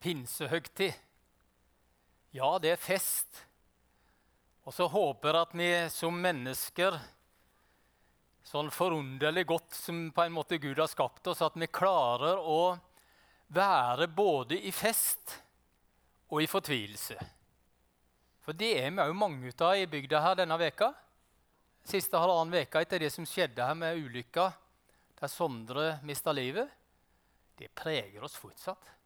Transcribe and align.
pinsehøgtid. 0.00 0.94
Ja, 2.36 2.58
det 2.62 2.74
er 2.74 2.80
fest. 2.80 3.44
Og 4.68 4.74
så 4.76 4.86
håper 4.90 5.32
jeg 5.32 5.46
at 5.46 5.54
vi 5.56 5.70
som 5.92 6.18
mennesker, 6.20 6.98
sånn 8.44 8.68
forunderlig 8.72 9.46
godt 9.48 9.76
som 9.76 10.08
på 10.12 10.24
en 10.24 10.34
måte 10.36 10.58
Gud 10.60 10.78
har 10.80 10.90
skapt 10.92 11.26
oss, 11.32 11.40
at 11.44 11.56
vi 11.56 11.68
klarer 11.72 12.40
å 12.40 12.76
være 13.56 14.08
både 14.12 14.58
i 14.60 14.72
fest 14.72 15.38
og 16.28 16.42
i 16.44 16.48
fortvilelse. 16.50 17.16
For 18.44 18.56
det 18.56 18.70
er 18.80 18.92
vi 18.92 19.04
òg 19.04 19.16
mange 19.16 19.52
av 19.64 19.76
i 19.76 19.88
bygda 19.88 20.20
her 20.24 20.36
denne 20.40 20.56
veka. 20.60 20.92
Siste 21.88 22.20
halvannen 22.20 22.52
veka 22.52 22.80
etter 22.84 23.00
det 23.00 23.10
som 23.12 23.26
skjedde 23.28 23.64
her 23.64 23.76
med 23.76 24.00
ulykka 24.00 24.50
der 25.18 25.32
Sondre 25.32 25.98
mista 26.06 26.32
livet, 26.32 26.68
det 27.58 27.72
preger 27.74 28.22
oss 28.22 28.36
fortsatt. 28.38 28.97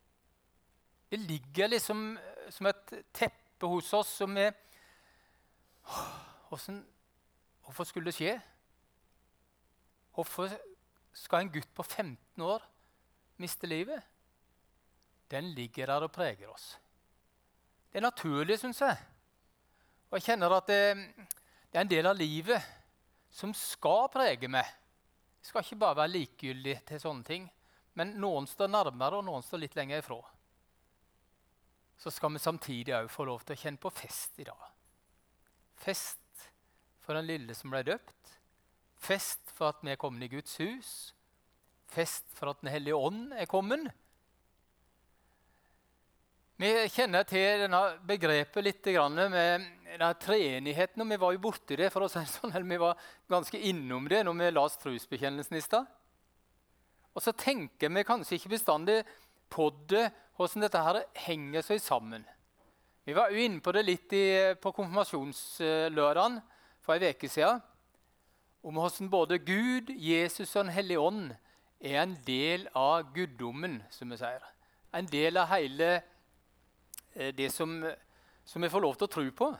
Det 1.13 1.19
ligger 1.21 1.69
liksom 1.69 2.19
som 2.49 2.67
et 2.71 2.93
teppe 3.13 3.69
hos 3.69 3.91
oss 3.93 4.15
som 4.23 4.33
er 4.41 4.55
Hvordan, 6.49 6.79
Hvorfor 7.61 7.85
skulle 7.85 8.09
det 8.09 8.17
skje? 8.17 8.33
Hvorfor 10.17 10.49
skal 11.13 11.45
en 11.45 11.53
gutt 11.53 11.69
på 11.77 11.85
15 11.85 12.47
år 12.49 12.65
miste 13.45 13.69
livet? 13.69 14.01
Den 15.29 15.53
ligger 15.53 15.93
der 15.93 16.09
og 16.09 16.13
preger 16.17 16.49
oss. 16.49 16.79
Det 17.93 18.01
er 18.01 18.09
naturlig, 18.09 18.57
syns 18.59 18.81
jeg. 18.81 18.97
Og 20.09 20.17
jeg 20.17 20.31
kjenner 20.31 20.57
at 20.57 20.69
det, 20.73 20.83
det, 20.97 21.77
er 21.77 21.85
en 21.85 21.93
del 21.93 22.09
av 22.09 22.17
livet 22.17 22.73
som 23.29 23.53
skal 23.53 24.09
prege 24.13 24.49
meg. 24.49 24.65
Jeg 25.45 25.53
skal 25.53 25.65
ikke 25.67 25.85
bare 25.85 26.05
være 26.07 26.17
likegyldig 26.17 26.81
til 26.89 27.05
sånne 27.05 27.29
ting. 27.29 27.51
Men 28.01 28.17
noen 28.17 28.49
står 28.49 28.73
nærmere, 28.73 29.21
og 29.21 29.29
noen 29.29 29.45
står 29.45 29.67
litt 29.67 29.77
lenger 29.77 30.01
ifra. 30.01 30.25
Så 32.03 32.11
skal 32.11 32.33
vi 32.35 32.43
samtidig 32.43 32.95
òg 32.97 33.11
få 33.15 33.29
lov 33.29 33.45
til 33.47 33.55
å 33.55 33.61
kjenne 33.61 33.79
på 33.79 33.91
fest 33.95 34.41
i 34.43 34.47
dag. 34.49 34.63
Fest 35.79 36.49
for 37.03 37.15
den 37.15 37.29
lille 37.29 37.55
som 37.55 37.71
ble 37.71 37.85
døpt. 37.87 38.33
Fest 39.03 39.53
for 39.55 39.71
at 39.71 39.85
vi 39.87 39.93
er 39.93 40.01
kommet 40.01 40.27
i 40.27 40.33
Guds 40.33 40.57
hus. 40.59 40.91
Fest 41.93 42.27
for 42.35 42.51
at 42.51 42.63
Den 42.63 42.73
hellige 42.73 42.99
ånd 42.99 43.31
er 43.39 43.47
kommet. 43.47 43.93
Vi 46.59 46.71
kjenner 46.95 47.27
til 47.27 47.65
denne 47.65 47.81
begrepet 48.07 48.67
litt 48.67 48.87
med 48.87 49.65
denne 49.87 50.13
treenigheten. 50.19 51.03
og 51.03 51.09
Vi 51.11 51.23
var 51.23 51.33
jo 51.33 51.43
borti 51.43 51.77
det, 51.77 51.91
for 51.91 52.03
å 52.03 52.11
si 52.11 52.19
det 52.19 52.35
sånn, 52.35 52.51
eller 52.51 52.67
vi 52.67 52.83
var 52.83 52.99
ganske 53.31 53.59
innom 53.59 54.09
det 54.09 54.25
når 54.27 54.39
vi 54.39 54.51
leste 54.51 54.83
trosbekjennelsen 54.83 55.59
i 55.59 55.63
stad. 55.63 55.87
Og 57.15 57.23
så 57.23 57.33
tenker 57.33 57.91
vi 57.91 58.07
kanskje 58.07 58.39
ikke 58.39 58.57
bestandig 58.57 59.03
på 59.53 59.69
det, 59.91 60.09
hvordan 60.37 60.65
dette 60.65 60.83
her 60.83 61.03
henger 61.27 61.65
seg 61.67 61.83
sammen. 61.85 62.25
Vi 63.05 63.15
var 63.17 63.33
jo 63.33 63.43
inne 63.43 63.61
på 63.63 63.75
det 63.75 63.83
litt 63.85 64.13
i, 64.15 64.27
på 64.63 64.73
konfirmasjonslørdagen 64.77 66.39
for 66.83 66.97
ei 66.97 67.13
uke 67.13 67.31
siden. 67.31 67.61
Om 68.63 68.79
hvordan 68.79 69.11
både 69.11 69.41
Gud, 69.43 69.91
Jesus 69.91 70.55
og 70.55 70.65
Den 70.65 70.77
hellige 70.77 71.03
ånd 71.03 71.33
er 71.83 71.99
en 72.05 72.15
del 72.27 72.69
av 72.79 73.11
guddommen, 73.15 73.81
som 73.91 74.11
vi 74.15 74.21
sier. 74.21 74.45
En 74.95 75.09
del 75.11 75.41
av 75.41 75.51
hele 75.51 75.89
eh, 75.97 77.35
det 77.35 77.51
som, 77.51 77.75
som 78.47 78.63
vi 78.63 78.71
får 78.71 78.85
lov 78.85 78.95
til 78.97 79.09
å 79.09 79.15
tro 79.17 79.27
på. 79.35 79.51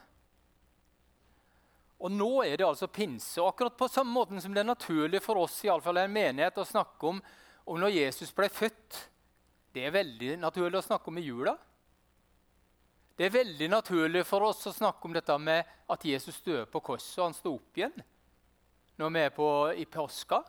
Og 2.03 2.11
nå 2.11 2.31
er 2.47 2.59
det 2.59 2.67
altså 2.67 2.87
pinse. 2.91 3.41
Og 3.43 3.51
akkurat 3.51 3.79
på 3.79 3.91
samme 3.91 4.15
måte 4.15 4.39
som 4.43 4.55
det 4.55 4.63
er 4.63 4.71
naturlig 4.71 5.23
for 5.23 5.43
oss 5.43 5.61
i 5.67 5.71
alle 5.71 5.83
fall 5.83 5.99
en 6.03 6.15
menighet 6.15 6.63
å 6.63 6.67
snakke 6.67 7.11
om, 7.11 7.19
om 7.67 7.79
når 7.79 7.95
Jesus 7.95 8.31
ble 8.35 8.49
født. 8.51 9.03
Det 9.73 9.85
er 9.87 9.95
veldig 9.95 10.37
naturlig 10.41 10.81
å 10.81 10.85
snakke 10.85 11.09
om 11.11 11.19
i 11.21 11.25
jula. 11.25 11.57
Det 13.17 13.27
er 13.27 13.35
veldig 13.35 13.69
naturlig 13.73 14.25
for 14.29 14.45
oss 14.49 14.67
å 14.69 14.75
snakke 14.75 15.09
om 15.09 15.15
dette 15.17 15.37
med 15.39 15.69
at 15.93 16.05
Jesus 16.05 16.41
døde 16.45 16.67
på 16.73 16.81
korset 16.85 17.19
og 17.21 17.29
han 17.29 17.37
sto 17.37 17.55
opp 17.59 17.79
igjen 17.79 18.05
når 19.01 19.13
vi 19.13 19.21
er 19.25 19.35
på, 19.35 19.49
i 19.73 19.85
påska. 19.89 20.43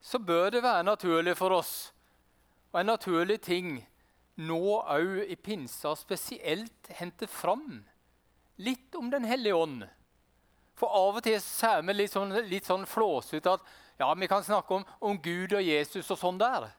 Så 0.00 0.18
bør 0.22 0.50
det 0.54 0.62
være 0.64 0.86
naturlig 0.86 1.34
for 1.36 1.52
oss, 1.52 1.90
og 2.70 2.80
en 2.80 2.92
naturlig 2.92 3.40
ting 3.44 3.72
nå 4.40 4.60
òg 4.80 5.26
i 5.26 5.36
pinsa 5.36 5.92
spesielt 5.98 6.92
hente 6.96 7.26
fram 7.28 7.82
litt 8.62 8.94
om 8.96 9.10
Den 9.10 9.26
hellige 9.28 9.58
ånd 9.58 9.84
for 10.80 10.96
av 10.96 11.18
og 11.18 11.24
til 11.24 11.38
ser 11.44 11.82
vi 11.84 11.96
litt 11.96 12.12
sånn, 12.12 12.32
litt 12.48 12.68
sånn 12.68 12.86
flåsete 12.88 13.56
at 13.58 13.72
ja, 14.00 14.08
vi 14.16 14.28
kan 14.30 14.44
snakke 14.44 14.78
om, 14.78 14.86
om, 15.04 15.18
Gud 15.20 15.52
og 15.52 15.64
Jesus 15.64 16.08
og 16.08 16.16
sånn 16.16 16.38
der. 16.40 16.70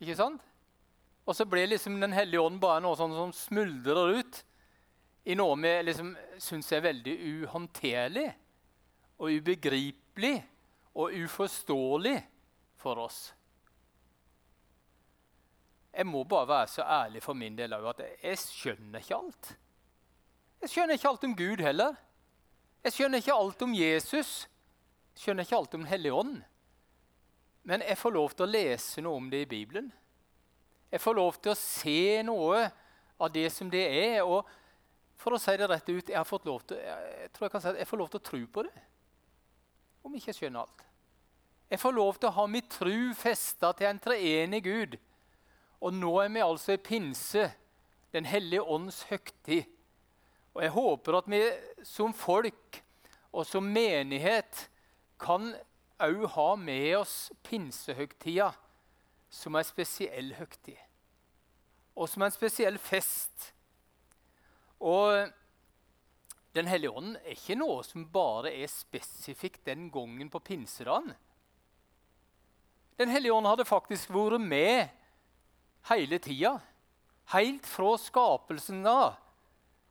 Ikke 0.00 0.16
sant? 0.18 0.42
Og 1.26 1.34
så 1.34 1.46
blir 1.48 1.66
liksom 1.66 2.00
Den 2.00 2.14
hellige 2.14 2.42
ånd 2.42 2.60
bare 2.62 2.82
noe 2.84 2.98
sånn 2.98 3.14
som 3.16 3.32
smuldrer 3.34 4.20
ut 4.20 4.42
i 5.26 5.34
noe 5.34 5.56
vi 5.58 5.72
liksom 5.82 6.12
syns 6.38 6.68
er 6.70 6.84
veldig 6.84 7.14
uhåndterlig 7.18 8.28
og 9.18 9.32
ubegripelig 9.32 10.36
og 10.94 11.16
uforståelig 11.24 12.20
for 12.78 13.00
oss. 13.02 13.18
Jeg 15.96 16.06
må 16.06 16.22
bare 16.28 16.48
være 16.48 16.68
så 16.70 16.84
ærlig 16.84 17.24
for 17.24 17.34
min 17.34 17.56
del 17.58 17.74
at 17.74 18.04
jeg 18.22 18.38
skjønner 18.38 19.02
ikke 19.02 19.18
alt. 19.18 19.50
Jeg 20.62 20.72
skjønner 20.72 20.98
ikke 20.98 21.08
alt 21.10 21.24
om 21.26 21.36
Gud 21.36 21.62
heller. 21.64 21.96
Jeg 22.84 22.94
skjønner 22.94 23.24
ikke 23.24 23.34
alt 23.34 23.62
om 23.66 23.74
Jesus, 23.74 24.32
jeg 25.16 25.24
skjønner 25.24 25.46
ikke 25.48 25.58
alt 25.58 25.74
om 25.74 25.82
Den 25.82 25.90
hellige 25.90 26.14
ånd. 26.14 26.36
Men 27.66 27.82
jeg 27.82 27.98
får 27.98 28.14
lov 28.14 28.34
til 28.34 28.46
å 28.46 28.52
lese 28.52 29.02
noe 29.02 29.18
om 29.18 29.30
det 29.30 29.42
i 29.42 29.50
Bibelen. 29.50 29.88
Jeg 30.92 31.02
får 31.02 31.16
lov 31.18 31.38
til 31.42 31.50
å 31.50 31.58
se 31.58 32.22
noe 32.22 32.60
av 33.18 33.32
det 33.34 33.48
som 33.50 33.70
det 33.72 33.82
er. 33.82 34.20
Og 34.22 34.46
for 35.18 35.34
å 35.34 35.40
si 35.42 35.56
det 35.58 35.66
rett 35.66 35.88
ut, 35.90 36.12
jeg, 36.12 36.14
har 36.14 36.28
fått 36.28 36.46
lov 36.46 36.62
til, 36.68 36.78
jeg 36.78 37.32
tror 37.34 37.48
jeg 37.48 37.54
kan 37.56 37.64
si 37.64 37.72
at 37.72 37.80
jeg 37.82 37.90
får 37.90 38.00
lov 38.02 38.12
til 38.12 38.22
å 38.22 38.26
tro 38.30 38.42
på 38.54 38.66
det. 38.68 38.84
Om 40.06 40.14
ikke 40.14 40.30
jeg 40.30 40.38
skjønner 40.38 40.62
alt. 40.62 40.86
Jeg 41.66 41.82
får 41.82 41.96
lov 41.96 42.18
til 42.20 42.30
å 42.30 42.36
ha 42.36 42.46
mitt 42.46 42.68
tru 42.70 42.98
festa 43.18 43.72
til 43.74 43.90
en 43.90 44.02
treenig 44.02 44.62
Gud. 44.62 44.98
Og 45.82 45.94
nå 45.98 46.12
er 46.22 46.30
vi 46.32 46.44
altså 46.46 46.76
i 46.76 46.82
pinse, 46.82 47.50
Den 48.14 48.24
hellige 48.24 48.62
ånds 48.62 49.02
høgtid. 49.10 49.66
Og 50.54 50.62
jeg 50.62 50.72
håper 50.72 51.16
at 51.18 51.26
vi 51.28 51.40
som 51.84 52.14
folk 52.16 52.78
og 53.34 53.44
som 53.44 53.66
menighet 53.66 54.62
kan 55.20 55.50
òg 56.02 56.26
ha 56.34 56.48
med 56.60 56.96
oss 56.98 57.16
pinsehøgtida 57.46 58.50
som 59.32 59.56
en 59.56 59.66
spesiell 59.66 60.34
høgtid. 60.36 60.78
Og 61.96 62.08
som 62.08 62.24
en 62.26 62.34
spesiell 62.34 62.78
fest. 62.78 63.52
Og 64.80 65.32
Den 66.56 66.70
hellige 66.72 66.90
ånd 66.96 67.18
er 67.20 67.34
ikke 67.34 67.54
noe 67.60 67.82
som 67.84 68.06
bare 68.08 68.48
er 68.48 68.70
spesifikt 68.72 69.66
den 69.66 69.90
gangen 69.92 70.30
på 70.32 70.40
pinsedagen. 70.40 71.10
Den 72.96 73.12
hellige 73.12 73.34
ånd 73.36 73.44
hadde 73.44 73.66
faktisk 73.68 74.08
vært 74.14 74.40
med 74.40 74.88
hele 75.90 76.18
tida. 76.18 76.54
Helt 77.34 77.66
fra 77.68 77.98
skapelsen 78.00 78.86
av 78.88 79.18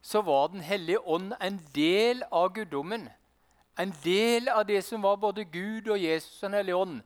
så 0.02 0.22
var 0.22 0.48
Den 0.54 0.62
hellige 0.62 1.00
ånd 1.06 1.34
en 1.40 1.60
del 1.74 2.24
av 2.32 2.54
guddommen. 2.54 3.10
En 3.78 3.92
del 4.04 4.50
av 4.50 4.66
det 4.66 4.82
som 4.88 5.04
var 5.04 5.20
både 5.20 5.44
Gud 5.44 5.90
og 5.92 6.00
Jesus 6.00 6.38
og 6.40 6.50
Den 6.50 6.58
hellige 6.60 6.80
ånd. 6.80 7.00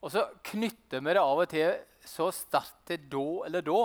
Og 0.00 0.12
så 0.14 0.24
knytter 0.46 1.02
vi 1.04 1.14
det 1.14 1.22
av 1.22 1.42
og 1.42 1.48
til 1.50 1.74
så 2.08 2.30
sterkt 2.32 2.84
til 2.88 3.08
da 3.12 3.26
eller 3.48 3.64
da. 3.66 3.80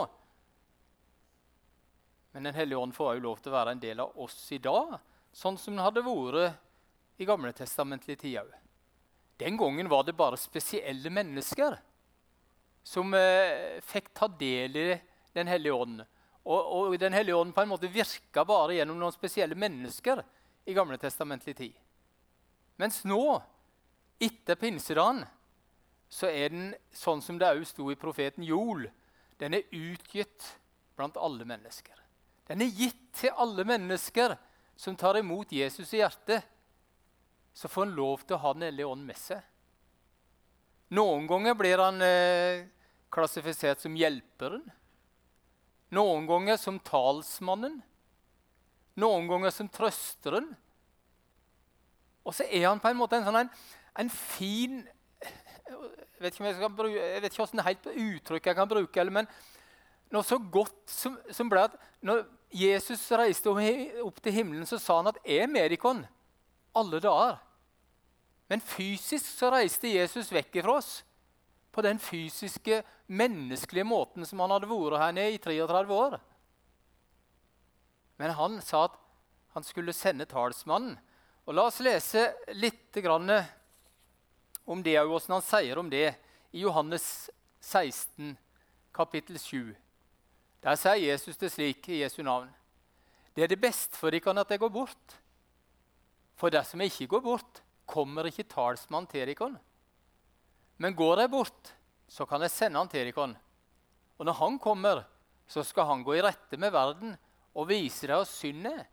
Men 2.33 2.49
Den 2.49 2.55
hellige 2.57 2.79
ånd 2.79 2.95
får 2.95 3.17
jo 3.17 3.25
lov 3.27 3.41
til 3.41 3.51
å 3.51 3.57
være 3.57 3.75
en 3.75 3.81
del 3.83 3.99
av 4.01 4.15
oss 4.23 4.37
i 4.55 4.61
dag, 4.61 4.95
sånn 5.33 5.57
som 5.59 5.75
den 5.75 5.83
hadde 5.83 6.05
vært 6.05 6.55
i 7.21 7.27
gamle 7.29 7.51
testamentlige 7.53 8.23
tider. 8.23 8.47
Den 9.37 9.57
gangen 9.57 9.89
var 9.89 10.05
det 10.05 10.15
bare 10.17 10.39
spesielle 10.39 11.11
mennesker 11.13 11.75
som 12.83 13.13
eh, 13.17 13.79
fikk 13.85 14.11
ta 14.13 14.27
del 14.27 14.77
i 14.77 14.89
Den 15.33 15.47
hellige 15.49 15.73
ånd. 15.73 16.01
Og, 16.45 16.59
og 16.61 16.97
Den 16.99 17.13
hellige 17.13 17.35
ånd 17.35 17.55
på 17.55 17.63
en 17.63 17.71
måte 17.71 17.89
virka 17.89 18.43
bare 18.45 18.75
gjennom 18.77 18.99
noen 18.99 19.15
spesielle 19.15 19.57
mennesker 19.57 20.21
i 20.65 20.75
gamle 20.75 20.97
testamentlige 21.01 21.57
tid. 21.57 21.82
Mens 22.83 23.05
nå, 23.07 23.39
etter 24.19 24.59
pinsedagen, 24.59 25.21
så 26.11 26.27
er 26.27 26.51
den 26.51 26.65
sånn 26.91 27.23
som 27.23 27.37
det 27.39 27.47
òg 27.55 27.63
sto 27.65 27.87
i 27.93 27.99
profeten 27.99 28.43
Joel. 28.43 28.89
Den 29.39 29.55
er 29.55 29.69
utgitt 29.71 30.49
blant 30.97 31.15
alle 31.15 31.47
mennesker. 31.47 31.95
Den 32.51 32.61
er 32.65 32.73
gitt 32.75 33.05
til 33.15 33.31
alle 33.39 33.63
mennesker 33.63 34.35
som 34.75 34.97
tar 34.99 35.15
imot 35.21 35.55
Jesus 35.55 35.93
i 35.95 36.01
hjertet. 36.01 36.43
Så 37.55 37.71
får 37.71 37.87
han 37.87 37.95
lov 37.95 38.25
til 38.25 38.35
å 38.35 38.41
ha 38.43 38.53
Den 38.53 38.67
hellige 38.67 38.89
ånd 38.89 39.07
med 39.07 39.17
seg. 39.17 39.39
Noen 40.93 41.23
ganger 41.29 41.55
blir 41.57 41.81
han 41.81 42.01
eh, 42.03 42.65
klassifisert 43.13 43.81
som 43.81 43.95
hjelperen. 43.97 44.65
Noen 45.93 46.27
ganger 46.27 46.59
som 46.59 46.81
talsmannen, 46.83 47.79
noen 48.97 49.29
ganger 49.29 49.53
som 49.53 49.69
trøsteren. 49.69 50.51
Og 52.23 52.35
så 52.35 52.47
er 52.47 52.67
han 52.67 52.79
på 52.79 52.91
en 52.91 52.99
måte 52.99 53.19
en 53.19 53.25
sånn 53.27 53.41
en, 53.41 53.49
en 53.99 54.11
fin 54.11 54.83
Jeg 55.67 56.23
vet 56.23 56.33
ikke 56.33 56.43
om 56.43 56.47
jeg 56.47 56.55
skal 56.55 56.75
bruke, 56.77 56.99
jeg 56.99 57.21
vet 57.23 57.33
ikke 57.33 57.41
hvordan 57.43 57.59
det 57.59 57.67
helt 57.67 57.87
uttrykk 58.05 58.45
jeg 58.47 58.55
kan 58.55 58.69
bruke, 58.69 59.03
men 59.11 59.27
noe 60.13 60.23
så 60.23 60.37
godt 60.37 60.91
som, 60.91 61.17
som 61.33 61.49
ble 61.51 61.65
at 61.67 61.73
når 62.05 62.21
Jesus 62.53 63.01
reiste 63.17 63.49
opp 63.49 64.21
til 64.23 64.35
himmelen, 64.35 64.67
så 64.69 64.77
sa 64.79 65.01
han 65.01 65.09
at 65.09 65.17
'jeg 65.25 65.43
er 65.43 65.51
med 65.51 65.73
dere 65.73 66.07
alle 66.75 66.99
dager'. 66.99 67.41
Men 68.47 68.61
fysisk 68.61 69.25
så 69.25 69.49
reiste 69.51 69.89
Jesus 69.89 70.31
vekk 70.31 70.61
fra 70.61 70.77
oss 70.77 71.03
på 71.73 71.81
den 71.81 71.99
fysiske, 71.99 72.83
menneskelige 73.07 73.83
måten 73.83 74.25
som 74.25 74.39
han 74.39 74.51
hadde 74.53 74.69
vært 74.69 74.99
her 75.01 75.11
nede 75.11 75.33
i 75.33 75.41
33 75.41 75.93
år. 75.93 76.19
Men 78.17 78.35
han 78.37 78.61
sa 78.61 78.85
at 78.85 78.99
han 79.55 79.65
skulle 79.65 79.93
sende 79.93 80.25
talsmannen. 80.29 80.99
Og 81.43 81.55
La 81.57 81.65
oss 81.67 81.81
lese 81.83 82.29
litt 82.55 82.95
om 83.03 84.83
det, 84.83 84.95
og 84.95 85.09
hvordan 85.09 85.33
han 85.35 85.43
sier 85.43 85.79
om 85.79 85.89
det, 85.91 86.13
i 86.55 86.61
Johannes 86.63 87.29
16, 87.59 88.37
kapittel 88.95 89.39
7. 89.39 89.73
Der 90.63 90.77
sier 90.79 91.01
Jesus 91.01 91.39
det 91.41 91.49
slik 91.51 91.89
i 91.89 91.99
Jesu 91.99 92.21
navn. 92.23 92.47
Det 93.35 93.43
er 93.43 93.51
det 93.51 93.59
beste 93.59 93.97
for 93.97 94.13
dere 94.13 94.39
at 94.39 94.51
jeg 94.53 94.61
går 94.61 94.71
bort. 94.71 95.15
For 96.39 96.53
dersom 96.53 96.79
jeg 96.79 96.93
ikke 96.93 97.17
går 97.17 97.23
bort, 97.25 97.61
kommer 97.85 98.29
ikke 98.29 98.47
talsmannen 98.47 99.09
til 99.11 99.27
dere. 99.27 99.49
Men 100.77 100.95
går 100.95 101.25
jeg 101.25 101.33
bort, 101.33 101.73
så 102.07 102.25
kan 102.29 102.41
jeg 102.45 102.53
sende 102.53 102.79
han 102.79 102.87
til 102.87 103.09
dere. 103.09 103.33
Og 104.15 104.25
når 104.29 104.39
han 104.39 104.59
kommer, 104.59 105.03
så 105.47 105.65
skal 105.67 105.89
han 105.89 106.05
gå 106.07 106.15
i 106.15 106.23
rette 106.23 106.55
med 106.55 106.71
verden 106.71 107.17
og 107.53 107.67
vise 107.67 108.07
deg 108.07 108.15
hva 108.15 108.29
synd 108.29 108.69
er, 108.69 108.85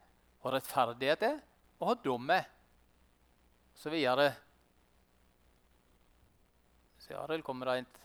og 0.43 0.56
rettferdighet 0.56 1.23
er, 1.29 1.38
og 1.81 1.88
hva 1.88 1.97
dumme. 2.05 2.38
Så 3.75 3.91
videre. 3.91 4.35
Så 7.00 7.17
Arild, 7.17 7.43
kommer 7.44 7.67
det 7.67 7.79
et 7.81 7.97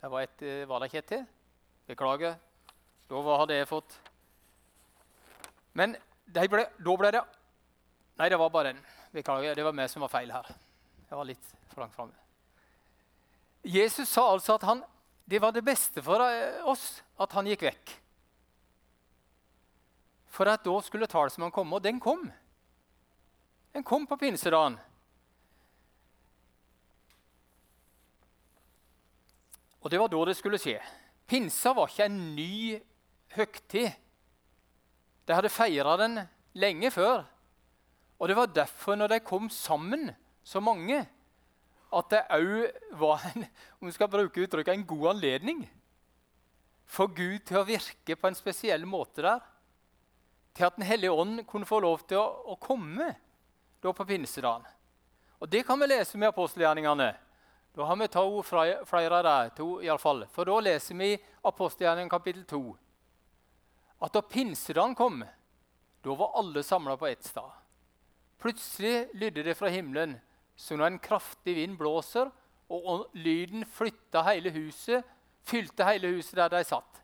Det 0.00 0.10
var, 0.10 0.22
et, 0.22 0.42
eh, 0.42 0.68
var 0.68 0.80
det 0.80 0.88
ikke 0.88 0.98
et 0.98 1.06
til? 1.06 1.26
Beklager. 1.86 2.34
Da 3.08 3.36
hadde 3.38 3.54
jeg 3.54 3.68
fått 3.68 3.98
Men 5.74 5.96
ble, 6.26 6.64
da 6.78 6.96
ble 6.96 7.12
det 7.12 7.22
Nei, 8.18 8.28
det 8.28 8.38
var 8.38 8.50
bare 8.50 8.70
en. 8.70 8.80
Beklager. 9.12 9.54
Det 9.54 9.64
var 9.64 9.72
meg 9.72 9.90
som 9.90 10.02
var 10.02 10.08
feil 10.08 10.32
her. 10.32 10.48
Jeg 11.08 11.16
var 11.16 11.24
litt 11.24 11.54
for 11.72 11.80
langt 11.80 11.94
framme. 11.94 12.12
Jesus 13.62 14.08
sa 14.08 14.32
altså 14.32 14.54
at 14.54 14.62
han, 14.66 14.82
det 15.28 15.40
var 15.40 15.52
det 15.52 15.64
beste 15.64 16.02
for 16.02 16.24
eh, 16.24 16.64
oss 16.64 17.02
at 17.20 17.32
han 17.32 17.46
gikk 17.46 17.62
vekk. 17.68 18.01
For 20.32 20.48
at 20.48 20.64
da 20.64 20.78
skulle 20.84 21.10
talsmannen 21.10 21.52
komme, 21.52 21.76
og 21.76 21.84
den 21.84 22.00
kom. 22.00 22.24
Den 23.72 23.84
kom 23.84 24.06
på 24.08 24.16
pinsedagen. 24.20 24.78
Og 29.82 29.90
det 29.90 29.98
var 30.00 30.08
da 30.12 30.24
det 30.28 30.36
skulle 30.38 30.60
skje. 30.62 30.78
Pinsa 31.28 31.72
var 31.76 31.90
ikke 31.90 32.06
en 32.06 32.20
ny 32.36 32.78
høgtid. 33.34 33.90
De 35.26 35.36
hadde 35.36 35.52
feira 35.52 35.96
den 36.00 36.20
lenge 36.58 36.90
før. 36.94 37.24
Og 38.22 38.30
det 38.30 38.36
var 38.38 38.52
derfor, 38.54 38.96
når 38.96 39.16
de 39.16 39.24
kom 39.26 39.50
sammen, 39.50 40.12
så 40.44 40.60
mange, 40.62 41.02
at 41.92 42.10
det 42.10 42.22
òg 42.32 42.98
var 43.00 43.24
en, 43.32 43.46
om 43.80 43.88
vi 43.88 43.94
skal 43.94 44.10
bruke 44.10 44.44
uttrykket, 44.46 44.74
en 44.74 44.86
god 44.86 45.08
anledning 45.16 45.64
for 46.88 47.10
Gud 47.12 47.42
til 47.48 47.60
å 47.60 47.66
virke 47.66 48.16
på 48.16 48.30
en 48.30 48.38
spesiell 48.38 48.86
måte 48.88 49.24
der. 49.24 49.42
Til 50.52 50.68
at 50.68 50.76
Den 50.76 50.86
hellige 50.86 51.12
ånd 51.12 51.46
kunne 51.48 51.66
få 51.66 51.80
lov 51.80 52.04
til 52.08 52.20
å, 52.20 52.26
å 52.52 52.56
komme 52.60 53.14
da 53.82 53.92
på 53.92 54.06
pinsedagen. 54.06 54.64
Og 55.40 55.48
Det 55.48 55.64
kan 55.66 55.80
vi 55.80 55.88
lese 55.90 56.18
med 56.18 56.28
apostelgjerningene. 56.28 57.10
Da 57.72 57.84
har 57.88 57.96
vi 57.96 58.08
to, 58.12 58.42
flere 58.44 59.22
dem, 59.24 59.50
to 59.56 59.68
i 59.80 59.88
alle 59.88 59.98
fall. 59.98 60.26
For 60.30 60.44
da 60.44 60.58
leser 60.60 60.98
vi 60.98 61.14
i 61.14 61.20
apostelgjerningen 61.48 62.12
kapittel 62.12 62.44
2 62.44 62.62
at 64.02 64.16
da 64.16 64.22
pinsedagen 64.26 64.96
kom, 64.98 65.20
da 66.02 66.14
var 66.18 66.32
alle 66.40 66.62
samla 66.66 66.96
på 66.98 67.06
ett 67.06 67.22
sted. 67.22 67.50
Plutselig 68.42 69.12
lydde 69.14 69.44
det 69.46 69.54
fra 69.54 69.70
himmelen 69.70 70.16
som 70.58 70.80
når 70.80 70.88
en 70.90 71.02
kraftig 71.02 71.54
vind 71.54 71.78
blåser, 71.78 72.30
og 72.72 73.12
lyden 73.14 73.62
flytta 73.68 74.24
hele 74.26 74.50
huset, 74.54 75.04
fylte 75.46 75.86
hele 75.86 76.10
huset 76.16 76.38
der 76.40 76.50
de 76.50 76.62
satt. 76.66 77.02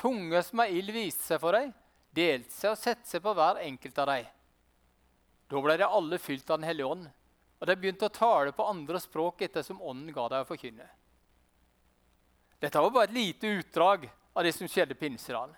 Tunge 0.00 0.40
som 0.42 0.62
ei 0.64 0.80
ild 0.80 0.90
viste 0.94 1.22
seg 1.22 1.40
for 1.42 1.54
dem, 1.54 1.70
delte 2.16 2.54
seg 2.54 2.72
og 2.72 2.80
satte 2.80 3.08
seg 3.08 3.22
på 3.24 3.34
hver 3.36 3.60
enkelt 3.64 3.98
av 4.02 4.10
dem. 4.10 4.28
Da 5.46 5.62
ble 5.62 5.76
de 5.78 5.86
alle 5.86 6.18
fylt 6.18 6.48
av 6.50 6.58
Den 6.58 6.68
hellige 6.68 6.90
ånd, 6.90 7.08
og 7.60 7.68
de 7.68 7.76
begynte 7.78 8.08
å 8.08 8.12
tale 8.12 8.52
på 8.52 8.66
andre 8.66 9.00
språk 9.00 9.44
ettersom 9.46 9.80
Ånden 9.80 10.14
ga 10.14 10.26
dem 10.32 10.44
å 10.44 10.48
forkynne. 10.48 10.88
Dette 12.60 12.80
var 12.80 12.92
bare 12.92 13.08
et 13.10 13.16
lite 13.16 13.52
utdrag 13.60 14.08
av 14.36 14.44
det 14.44 14.52
som 14.56 14.68
skjedde 14.68 14.96
pinsedagen. 14.98 15.54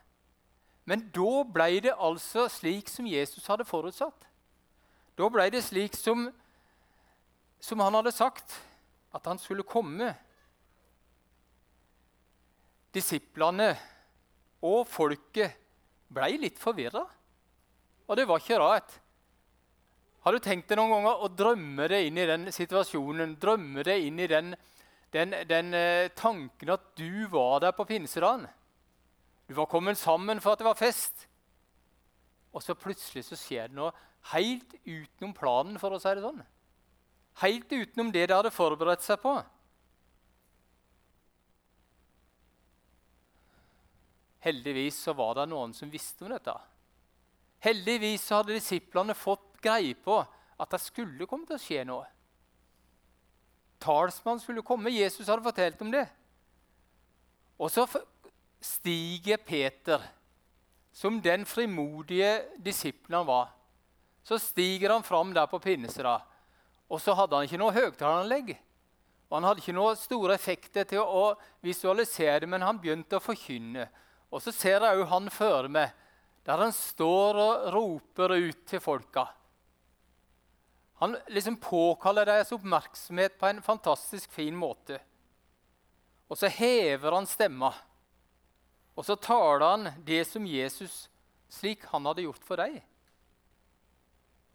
Men 0.88 1.05
da 1.14 1.43
ble 1.44 1.82
det 1.84 1.94
altså 1.94 2.46
slik 2.50 2.88
som 2.90 3.06
Jesus 3.06 3.46
hadde 3.50 3.66
forutsatt. 3.69 4.26
Da 5.19 5.28
ble 5.31 5.49
det 5.52 5.60
slik 5.66 5.96
som, 5.99 6.28
som 7.60 7.82
han 7.82 7.99
hadde 7.99 8.14
sagt, 8.14 8.55
at 9.12 9.26
han 9.28 9.40
skulle 9.40 9.66
komme. 9.66 10.12
Disiplene 12.94 13.72
og 14.64 14.87
folket 14.88 15.68
ble 16.12 16.31
litt 16.40 16.58
forvirra. 16.60 17.05
Og 18.08 18.16
det 18.16 18.26
var 18.28 18.40
ikke 18.40 18.60
rart. 18.60 18.96
Har 20.25 20.34
du 20.34 20.43
tenkt 20.43 20.69
deg 20.70 20.81
noen 20.81 20.93
ganger 20.96 21.22
å 21.25 21.31
drømme 21.32 21.87
deg 21.88 22.08
inn 22.08 22.19
i 22.20 22.26
den 22.28 22.49
situasjonen? 22.52 23.37
Drømme 23.40 23.84
deg 23.87 24.08
inn 24.08 24.19
i 24.20 24.28
den, 24.31 24.55
den, 25.14 25.37
den 25.49 25.75
eh, 25.76 26.10
tanken 26.16 26.75
at 26.75 26.90
du 26.99 27.28
var 27.32 27.62
der 27.64 27.76
på 27.76 27.87
pinsedagen? 27.88 28.49
Du 29.49 29.55
var 29.56 29.70
kommet 29.70 30.00
sammen 30.00 30.43
for 30.44 30.52
at 30.52 30.60
det 30.60 30.69
var 30.69 30.76
fest. 30.76 31.25
Og 32.52 32.64
så 32.64 32.76
plutselig 32.76 33.25
så 33.28 33.38
skjer 33.38 33.70
det 33.70 33.78
noe 33.78 33.93
helt 34.32 34.75
utenom 34.84 35.32
planen, 35.37 35.78
for 35.81 35.94
å 35.94 36.00
si 36.02 36.10
det 36.12 36.25
sånn. 36.25 36.43
Helt 37.44 37.70
utenom 37.70 38.10
det 38.12 38.26
de 38.28 38.37
hadde 38.37 38.52
forberedt 38.52 39.05
seg 39.06 39.20
på. 39.22 39.37
Heldigvis 44.44 44.99
så 45.02 45.14
var 45.19 45.35
det 45.38 45.49
noen 45.50 45.73
som 45.75 45.90
visste 45.90 46.25
om 46.26 46.32
dette. 46.32 46.55
Heldigvis 47.64 48.29
så 48.29 48.38
hadde 48.38 48.55
disiplene 48.55 49.17
fått 49.19 49.58
greie 49.62 49.96
på 49.99 50.20
at 50.23 50.70
det 50.75 50.81
skulle 50.82 51.26
komme 51.26 51.49
til 51.49 51.58
å 51.58 51.62
skje 51.62 51.82
noe. 51.88 52.06
Talsmannen 53.82 54.43
skulle 54.43 54.64
komme. 54.67 54.90
Jesus 54.90 55.26
hadde 55.26 55.46
fortalt 55.46 55.82
om 55.82 55.90
det. 55.94 56.06
Og 57.58 57.70
så 57.70 57.87
stiger 58.62 59.38
Peter, 59.43 60.02
som 60.94 61.20
den 61.22 61.44
frimodige 61.46 62.58
disiplen 62.63 63.20
han 63.20 63.27
var. 63.27 63.53
Så 64.27 64.39
stiger 64.43 64.94
han 64.94 65.06
fram 65.06 65.31
der 65.34 65.46
på 65.51 65.60
Pinnesra. 65.63 66.19
Og 66.91 67.01
så 67.01 67.15
hadde 67.15 67.36
han 67.36 67.46
ikke 67.46 67.60
noe 67.60 67.74
høyttaleranlegg. 67.74 68.55
Og 69.29 69.36
han 69.36 69.46
hadde 69.46 69.63
ikke 69.63 69.77
noen 69.77 69.98
store 69.98 70.34
effekter 70.39 70.86
til 70.89 71.03
å 71.05 71.32
visualisere, 71.65 72.48
men 72.48 72.65
han 72.65 72.79
begynte 72.81 73.19
å 73.19 73.22
forkynne. 73.24 73.86
Og 74.29 74.43
så 74.44 74.53
ser 74.53 74.85
jeg 74.85 75.01
òg 75.01 75.08
han 75.11 75.31
føre 75.32 75.70
meg, 75.73 75.93
der 76.44 76.63
han 76.63 76.73
står 76.75 77.39
og 77.43 77.67
roper 77.75 78.35
ut 78.37 78.65
til 78.69 78.81
folka. 78.81 79.27
Han 80.99 81.15
liksom 81.31 81.58
påkaller 81.63 82.27
deres 82.27 82.51
oppmerksomhet 82.56 83.37
på 83.39 83.47
en 83.47 83.63
fantastisk 83.63 84.32
fin 84.35 84.56
måte. 84.58 84.99
Og 86.29 86.41
så 86.41 86.51
hever 86.51 87.15
han 87.15 87.29
stemma. 87.29 87.70
Og 88.99 89.06
så 89.06 89.15
taler 89.15 89.65
han 89.65 89.91
det 90.05 90.25
som 90.27 90.47
Jesus, 90.47 91.06
slik 91.49 91.87
han 91.93 92.08
hadde 92.08 92.25
gjort 92.27 92.43
for 92.44 92.58
deg. 92.58 92.81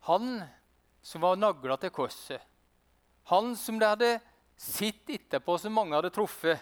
Han 0.10 0.44
som 1.04 1.24
var 1.24 1.40
nagla 1.40 1.78
til 1.80 1.94
korset. 1.96 2.44
Han 3.32 3.54
som 3.56 3.80
de 3.80 3.88
hadde 3.88 4.12
sett 4.60 5.08
etterpå, 5.16 5.56
som 5.58 5.74
mange 5.76 5.96
hadde 5.96 6.12
truffet. 6.12 6.60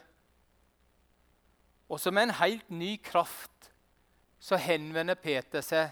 Og 1.92 2.00
som 2.00 2.18
en 2.18 2.32
helt 2.40 2.70
ny 2.72 2.96
kraft 3.04 3.68
så 4.42 4.58
henvender 4.58 5.20
Peter 5.20 5.64
seg 5.66 5.92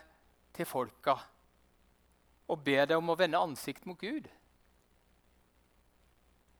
til 0.55 0.67
folka 0.67 1.17
og 2.49 2.63
ber 2.65 2.87
dem 2.89 3.03
om 3.03 3.11
å 3.13 3.17
vende 3.19 3.37
ansikt 3.37 3.85
mot 3.85 3.99
Gud. 3.99 4.25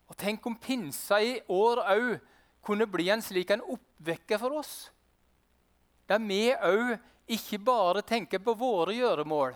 Og 0.10 0.18
Tenk 0.20 0.46
om 0.46 0.58
pinsa 0.60 1.22
i 1.22 1.40
år 1.50 1.82
òg 1.96 2.12
kunne 2.66 2.86
bli 2.90 3.08
en 3.10 3.24
slik 3.24 3.54
en 3.54 3.64
oppvekker 3.64 4.42
for 4.42 4.60
oss. 4.60 4.74
Der 6.10 6.22
vi 6.22 6.52
òg 6.54 6.98
ikke 7.30 7.60
bare 7.62 8.04
tenker 8.06 8.42
på 8.42 8.54
våre 8.58 8.94
gjøremål, 8.98 9.54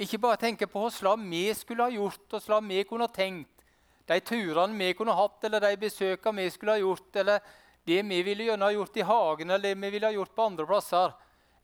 ikke 0.00 0.18
bare 0.18 0.40
tenker 0.40 0.68
på 0.68 0.86
hva 0.88 1.16
vi 1.20 1.44
skulle 1.54 1.84
ha 1.84 1.92
gjort, 1.92 2.24
og 2.32 2.46
hva 2.48 2.60
vi 2.64 2.84
kunne 2.88 3.06
ha 3.06 3.12
tenkt, 3.12 3.64
de 4.08 4.20
turene 4.20 4.76
vi 4.76 4.94
kunne 4.96 5.14
hatt, 5.14 5.44
eller 5.44 5.60
de 5.60 5.76
besøkene 5.76 6.42
vi 6.42 6.50
skulle 6.50 6.72
ha 6.72 6.80
gjort, 6.80 7.16
eller 7.16 7.40
det 7.84 8.02
vi 8.02 8.22
ville 8.22 8.44
gjerne 8.46 8.64
ha 8.64 8.74
gjort 8.74 8.96
i 8.96 9.06
hagen, 9.06 9.50
eller 9.50 9.68
det 9.68 9.80
vi 9.80 9.90
ville 9.90 10.06
ha 10.06 10.14
gjort 10.14 10.34
på 10.34 10.42
andre 10.42 10.66
plasser, 10.66 11.12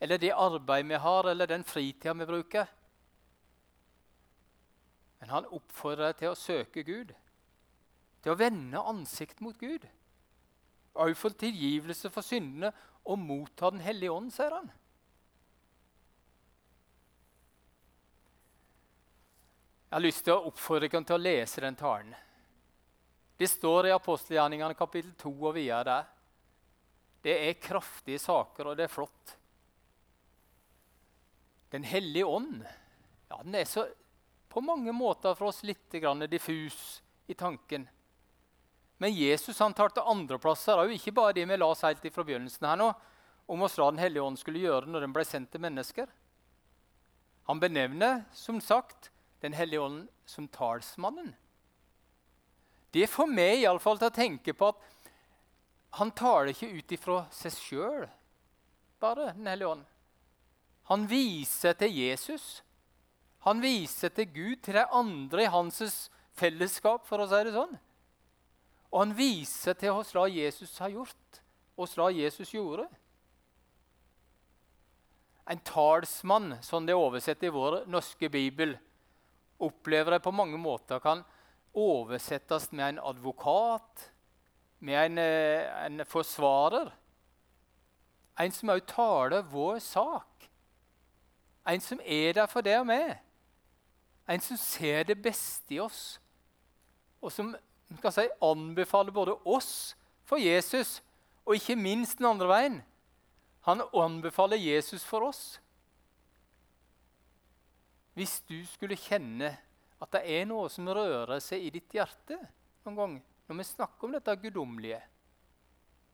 eller 0.00 0.18
det 0.18 0.32
arbeidet 0.34 0.90
vi 0.90 1.00
har, 1.04 1.30
eller 1.30 1.46
den 1.46 1.64
fritida 1.64 2.14
vi 2.14 2.26
bruker. 2.26 2.66
Men 5.18 5.30
han 5.34 5.46
oppfordrer 5.46 6.12
deg 6.12 6.18
til 6.20 6.32
å 6.32 6.38
søke 6.38 6.82
Gud, 6.86 7.14
til 8.22 8.34
å 8.34 8.38
vende 8.38 8.82
ansikt 8.82 9.40
mot 9.40 9.58
Gud. 9.58 9.86
òg 10.98 11.14
få 11.14 11.30
tilgivelse 11.30 12.10
for 12.10 12.26
syndene 12.26 12.72
og 13.04 13.18
motta 13.18 13.70
Den 13.70 13.80
hellige 13.80 14.10
ånd, 14.10 14.32
sier 14.34 14.50
han. 14.50 14.70
Jeg 19.88 19.94
har 19.94 20.02
lyst 20.02 20.24
til 20.24 20.34
å 20.34 20.50
oppfordre 20.50 20.88
dere 20.88 21.04
til 21.04 21.14
å 21.14 21.22
lese 21.22 21.60
den 21.60 21.76
talen. 21.78 22.14
Det 23.38 23.46
står 23.48 23.86
i 23.86 23.94
apostelgjerningene 23.94 24.74
kapittel 24.74 25.12
2 25.20 25.30
og 25.30 25.54
videre 25.54 25.84
der. 25.86 26.08
Det 27.22 27.34
er 27.48 27.60
kraftige 27.62 28.18
saker, 28.18 28.70
og 28.70 28.78
det 28.78 28.88
er 28.88 28.92
flott. 28.92 29.34
Den 31.70 31.84
hellige 31.86 32.26
ånd 32.26 32.62
ja, 33.28 33.38
den 33.42 33.54
er 33.54 33.66
så 33.68 33.84
på 34.48 34.62
mange 34.64 34.92
måter 34.96 35.36
for 35.36 35.50
oss 35.50 35.60
litt 35.68 35.92
diffus 35.92 37.02
i 37.26 37.34
tanken. 37.34 37.84
Men 38.98 39.14
Jesus 39.14 39.58
han 39.58 39.74
tar 39.76 39.92
til 39.94 40.08
andreplasser 40.08 40.80
òg, 40.80 40.94
ikke 40.96 41.14
bare 41.14 41.36
det 41.36 41.44
vi 41.46 41.58
la 41.58 41.68
oss 41.68 41.84
helt 41.86 42.02
fra 42.10 42.24
begynnelsen 42.24 42.66
her 42.66 42.80
nå, 42.80 42.88
om 43.46 43.62
oss 43.62 43.76
hva 43.78 43.90
Den 43.90 44.00
hellige 44.02 44.22
ånd 44.22 44.38
skulle 44.38 44.64
gjøre 44.64 44.88
når 44.88 45.04
den 45.04 45.12
ble 45.14 45.24
sendt 45.24 45.52
til 45.52 45.62
mennesker. 45.62 46.08
Han 47.46 47.60
benevner 47.60 48.24
som 48.32 48.60
sagt 48.60 49.12
Den 49.40 49.54
hellige 49.54 49.80
ånd 49.80 50.08
som 50.26 50.48
talsmannen. 50.48 51.36
Det 52.94 53.06
får 53.10 53.28
meg 53.30 53.62
iallfall 53.62 54.00
til 54.00 54.08
å 54.08 54.14
tenke 54.14 54.54
på 54.56 54.70
at 54.72 54.86
han 55.98 56.12
taler 56.16 56.52
ikke 56.52 56.70
ut 56.72 56.94
ifra 56.94 57.18
seg 57.32 57.54
sjøl, 57.56 58.06
bare 59.00 59.32
Den 59.36 59.46
hellige 59.46 59.72
ånd. 59.72 59.84
Han 60.88 61.04
viser 61.08 61.76
til 61.76 61.92
Jesus. 61.92 62.62
Han 63.44 63.60
viser 63.60 64.12
til 64.12 64.28
Gud, 64.32 64.62
til 64.64 64.78
de 64.78 64.84
andre 64.84 65.44
i 65.44 65.52
hans 65.52 65.82
fellesskap, 66.38 67.04
for 67.06 67.20
å 67.20 67.28
si 67.28 67.42
det 67.44 67.54
sånn. 67.54 67.76
Og 68.88 69.02
han 69.02 69.12
viser 69.16 69.76
til 69.76 69.92
hva 69.92 70.24
Jesus 70.32 70.72
har 70.80 70.92
gjort, 70.94 71.40
og 71.76 71.92
hva 71.92 72.08
Jesus 72.14 72.54
gjorde. 72.54 72.88
En 75.48 75.60
talsmann, 75.64 76.56
som 76.64 76.84
det 76.84 76.92
er 76.96 77.00
oversett 77.00 77.44
i 77.44 77.52
vår 77.52 77.82
norske 77.88 78.28
bibel, 78.32 78.74
opplever 79.60 80.16
jeg 80.16 80.24
på 80.24 80.34
mange 80.34 80.60
måter 80.60 81.00
kan 81.02 81.24
oversettes 81.78 82.72
med 82.72 82.88
en 82.88 83.00
advokat, 83.10 84.08
med 84.80 84.98
en, 85.04 85.18
eh, 85.18 85.86
en 85.86 86.04
forsvarer. 86.06 86.90
En 88.38 88.52
som 88.54 88.70
òg 88.70 88.84
taler 88.86 89.42
vår 89.42 89.78
sak. 89.82 90.50
En 91.68 91.80
som 91.80 92.00
er 92.04 92.32
der 92.32 92.46
for 92.46 92.60
det 92.60 92.78
og 92.78 92.86
meg. 92.86 93.18
En 94.28 94.40
som 94.40 94.56
ser 94.56 95.02
det 95.08 95.22
beste 95.22 95.74
i 95.74 95.80
oss, 95.80 96.20
og 97.22 97.32
som 97.32 97.54
skal 97.96 98.12
si, 98.12 98.26
anbefaler 98.44 99.12
både 99.12 99.34
oss 99.48 99.96
for 100.28 100.36
Jesus 100.36 100.98
og 101.46 101.56
ikke 101.56 101.76
minst 101.76 102.18
den 102.18 102.28
andre 102.28 102.48
veien. 102.48 102.82
Han 103.64 103.82
anbefaler 103.96 104.56
Jesus 104.56 105.04
for 105.04 105.28
oss. 105.28 105.60
Hvis 108.14 108.40
du 108.48 108.60
skulle 108.66 108.96
kjenne 108.96 109.54
at 109.98 110.14
det 110.14 110.22
er 110.30 110.46
noe 110.46 110.68
som 110.70 110.88
rører 110.88 111.40
seg 111.42 111.64
i 111.64 111.72
ditt 111.74 111.94
hjerte 111.96 112.38
noen 112.86 112.98
gang, 112.98 113.16
når 113.48 113.58
vi 113.60 113.66
snakker 113.66 114.06
om 114.06 114.14
dette 114.14 114.36
guddommelige, 114.42 115.00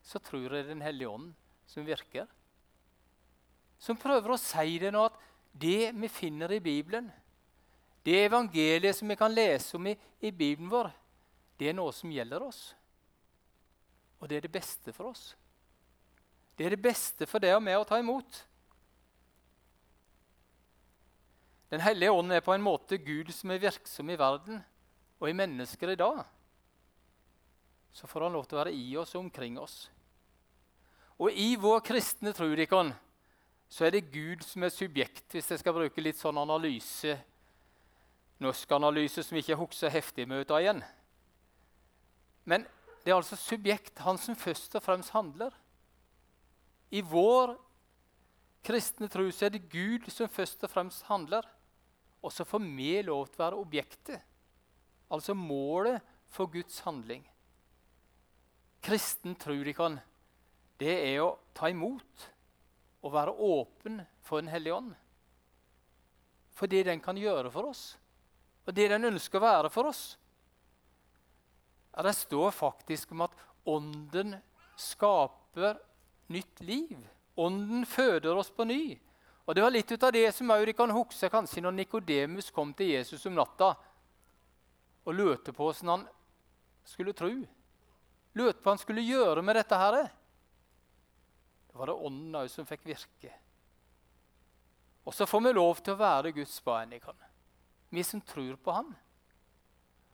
så 0.05 0.21
tror 0.21 0.43
jeg 0.45 0.51
det 0.51 0.63
er 0.63 0.73
Den 0.73 0.85
hellige 0.85 1.11
ånd 1.11 1.29
som 1.69 1.85
virker. 1.85 2.27
Som 3.81 3.99
prøver 3.99 4.33
å 4.33 4.39
si 4.39 4.77
det 4.81 4.91
nå 4.93 5.05
at 5.07 5.17
det 5.55 5.91
vi 5.95 6.09
finner 6.11 6.51
i 6.51 6.61
Bibelen, 6.63 7.07
det 8.05 8.25
evangeliet 8.27 8.95
som 8.95 9.09
vi 9.09 9.17
kan 9.17 9.33
lese 9.33 9.77
om 9.77 9.87
i, 9.89 9.95
i 10.21 10.31
Bibelen 10.31 10.69
vår, 10.69 10.91
det 11.57 11.71
er 11.71 11.77
noe 11.77 11.93
som 11.95 12.11
gjelder 12.11 12.43
oss. 12.45 12.67
Og 14.19 14.29
det 14.29 14.37
er 14.37 14.45
det 14.45 14.53
beste 14.53 14.93
for 14.93 15.09
oss. 15.09 15.31
Det 16.55 16.67
er 16.67 16.75
det 16.75 16.83
beste 16.83 17.27
for 17.27 17.43
deg 17.43 17.55
og 17.57 17.63
meg 17.65 17.79
å 17.79 17.87
ta 17.87 17.99
imot. 17.99 18.43
Den 21.75 21.83
hellige 21.83 22.15
ånd 22.15 22.31
er 22.31 22.43
på 22.45 22.53
en 22.55 22.63
måte 22.63 22.95
Gud 23.03 23.33
som 23.35 23.51
er 23.51 23.59
virksom 23.59 24.07
i 24.13 24.15
verden 24.15 24.61
og 25.19 25.27
i 25.27 25.35
mennesker 25.35 25.91
i 25.91 25.97
dag. 25.99 26.21
Så 27.91 28.07
får 28.07 28.23
han 28.23 28.37
lov 28.37 28.47
til 28.47 28.55
å 28.55 28.61
være 28.61 28.75
i 28.75 28.93
oss 28.95 29.11
og 29.17 29.25
omkring 29.25 29.59
oss. 29.59 29.89
Og 31.19 31.35
i 31.35 31.49
vår 31.59 31.83
kristne 31.83 32.31
tro 32.35 32.47
så 33.67 33.85
er 33.85 33.91
det 33.91 34.07
Gud 34.13 34.43
som 34.47 34.63
er 34.63 34.71
subjekt, 34.71 35.25
hvis 35.31 35.51
jeg 35.51 35.59
skal 35.59 35.75
bruke 35.75 36.03
litt 36.03 36.19
sånn 36.19 36.37
analyse 36.39 37.17
norsk 38.43 38.71
analyse 38.75 39.23
som 39.23 39.37
ikke 39.39 39.57
husker 39.59 39.91
heftig 39.91 40.27
med 40.27 40.43
ut 40.43 40.51
av 40.51 40.61
igjen. 40.63 40.81
Men 42.45 42.65
det 43.03 43.11
er 43.11 43.17
altså 43.17 43.37
subjekt, 43.39 43.99
han 43.99 44.19
som 44.21 44.35
først 44.35 44.75
og 44.75 44.83
fremst 44.83 45.13
handler. 45.15 45.51
I 46.91 47.01
vår 47.01 47.55
kristne 48.65 49.09
tro 49.11 49.27
er 49.27 49.53
det 49.53 49.67
Gud 49.71 50.09
som 50.11 50.31
først 50.31 50.63
og 50.63 50.71
fremst 50.71 51.05
handler. 51.09 51.45
Og 52.25 52.33
så 52.33 52.45
får 52.47 52.63
vi 52.73 52.89
lov 53.05 53.27
til 53.29 53.37
å 53.37 53.43
være 53.43 53.61
objektet, 53.61 54.21
altså 55.13 55.35
målet 55.37 56.01
for 56.33 56.49
Guds 56.49 56.79
handling. 56.87 57.21
Kristen 58.85 59.37
tro 59.37 59.55
de 59.65 59.73
kan, 59.77 59.99
det 60.81 60.95
er 61.13 61.19
å 61.21 61.35
ta 61.53 61.69
imot 61.69 62.25
og 63.05 63.13
være 63.13 63.35
åpen 63.45 64.01
for 64.25 64.41
Den 64.41 64.49
hellige 64.49 64.79
ånd. 64.79 64.95
For 66.57 66.71
det 66.71 66.87
den 66.89 67.03
kan 67.03 67.17
gjøre 67.19 67.51
for 67.53 67.69
oss 67.69 67.93
og 68.65 68.73
det 68.73 68.87
den 68.89 69.09
ønsker 69.11 69.39
å 69.39 69.45
være 69.45 69.71
for 69.73 69.91
oss. 69.91 70.03
Ja, 71.93 72.03
det 72.05 72.15
står 72.17 72.51
faktisk 72.55 73.13
om 73.15 73.25
at 73.27 73.35
Ånden 73.65 74.35
skaper 74.77 75.79
nytt 76.33 76.59
liv. 76.65 76.97
Ånden 77.39 77.85
føder 77.89 78.37
oss 78.37 78.51
på 78.53 78.65
ny. 78.67 78.97
Og 79.45 79.55
Det 79.55 79.61
var 79.61 79.73
litt 79.73 79.91
ut 79.91 80.03
av 80.03 80.11
det 80.11 80.31
som 80.33 80.49
vi 80.49 80.73
kan 80.73 80.91
huske 80.91 81.29
kanskje 81.29 81.61
når 81.61 81.77
Nikodemus 81.77 82.49
kom 82.51 82.73
til 82.73 82.95
Jesus 82.95 83.25
om 83.29 83.35
natta 83.37 83.75
og 85.05 85.13
lurte 85.13 85.53
på 85.53 85.67
hvordan 85.67 85.91
han 85.91 86.05
skulle 86.85 87.13
tro. 87.13 87.29
Lurte 88.33 88.59
på 88.59 88.65
hva 88.65 88.73
han 88.73 88.81
skulle 88.81 89.05
gjøre 89.05 89.43
med 89.45 89.55
dette. 89.55 89.77
her. 89.77 90.09
Det 91.69 91.77
var 91.77 91.87
det 91.87 91.93
Ånden 91.93 92.35
òg 92.41 92.49
som 92.49 92.65
fikk 92.65 92.85
virke. 92.85 93.31
Og 95.05 95.13
så 95.13 95.27
får 95.29 95.41
vi 95.45 95.53
lov 95.53 95.81
til 95.83 95.93
å 95.93 96.01
være 96.01 96.31
Guds 96.31 96.63
barn. 96.63 96.93
vi 97.89 98.03
som 98.03 98.21
tror 98.21 98.55
på 98.55 98.71
Han. 98.71 98.95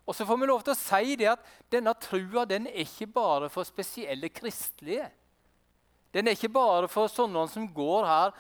Og 0.06 0.16
så 0.16 0.26
får 0.26 0.38
vi 0.38 0.48
lov 0.48 0.62
til 0.62 0.74
å 0.74 0.76
si 0.76 1.16
det 1.16 1.28
at 1.32 1.46
denne 1.70 1.94
trua 1.94 2.46
den 2.46 2.68
er 2.68 2.84
ikke 2.84 3.08
bare 3.08 3.50
for 3.50 3.64
spesielle 3.64 4.30
kristelige. 4.30 5.10
Den 6.12 6.28
er 6.28 6.32
ikke 6.32 6.50
bare 6.50 6.88
for 6.88 7.08
sånne 7.08 7.48
som 7.48 7.74
går 7.74 8.06
her 8.06 8.34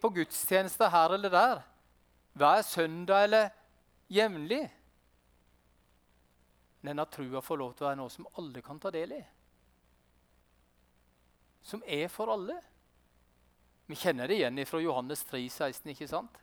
på 0.00 0.12
gudstjeneste 0.14 0.88
her 0.90 1.16
eller 1.16 1.32
der 1.32 1.62
hver 2.32 2.62
søndag 2.62 3.24
eller 3.24 3.48
jevnlig. 4.10 4.62
Denne 6.80 7.04
trua 7.12 7.42
får 7.44 7.60
lov 7.60 7.74
til 7.74 7.84
å 7.84 7.88
være 7.90 8.00
noe 8.00 8.12
som 8.12 8.28
alle 8.40 8.62
kan 8.64 8.80
ta 8.80 8.92
del 8.94 9.12
i. 9.18 9.22
Som 11.62 11.82
er 11.84 12.08
for 12.08 12.32
alle. 12.32 12.56
Vi 13.90 13.98
kjenner 13.98 14.30
det 14.30 14.38
igjen 14.38 14.62
fra 14.66 14.80
Johannes 14.80 15.24
3, 15.28 15.42
16, 15.50 15.90
ikke 15.92 16.08
sant? 16.08 16.38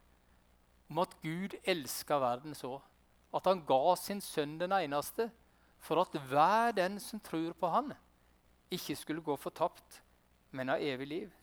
om 0.88 1.02
at 1.04 1.16
Gud 1.20 1.52
elska 1.68 2.16
verden 2.20 2.54
så, 2.56 2.78
at 3.36 3.48
han 3.50 3.60
ga 3.68 3.96
sin 4.00 4.22
sønn 4.24 4.56
den 4.60 4.72
eneste, 4.72 5.26
for 5.84 6.00
at 6.00 6.16
hver 6.30 6.72
den 6.78 6.96
som 7.04 7.20
tror 7.20 7.52
på 7.60 7.72
han, 7.74 7.92
ikke 8.72 8.96
skulle 8.96 9.24
gå 9.24 9.36
fortapt, 9.36 10.02
men 10.56 10.72
ha 10.72 10.78
evig 10.80 11.08
liv. 11.08 11.34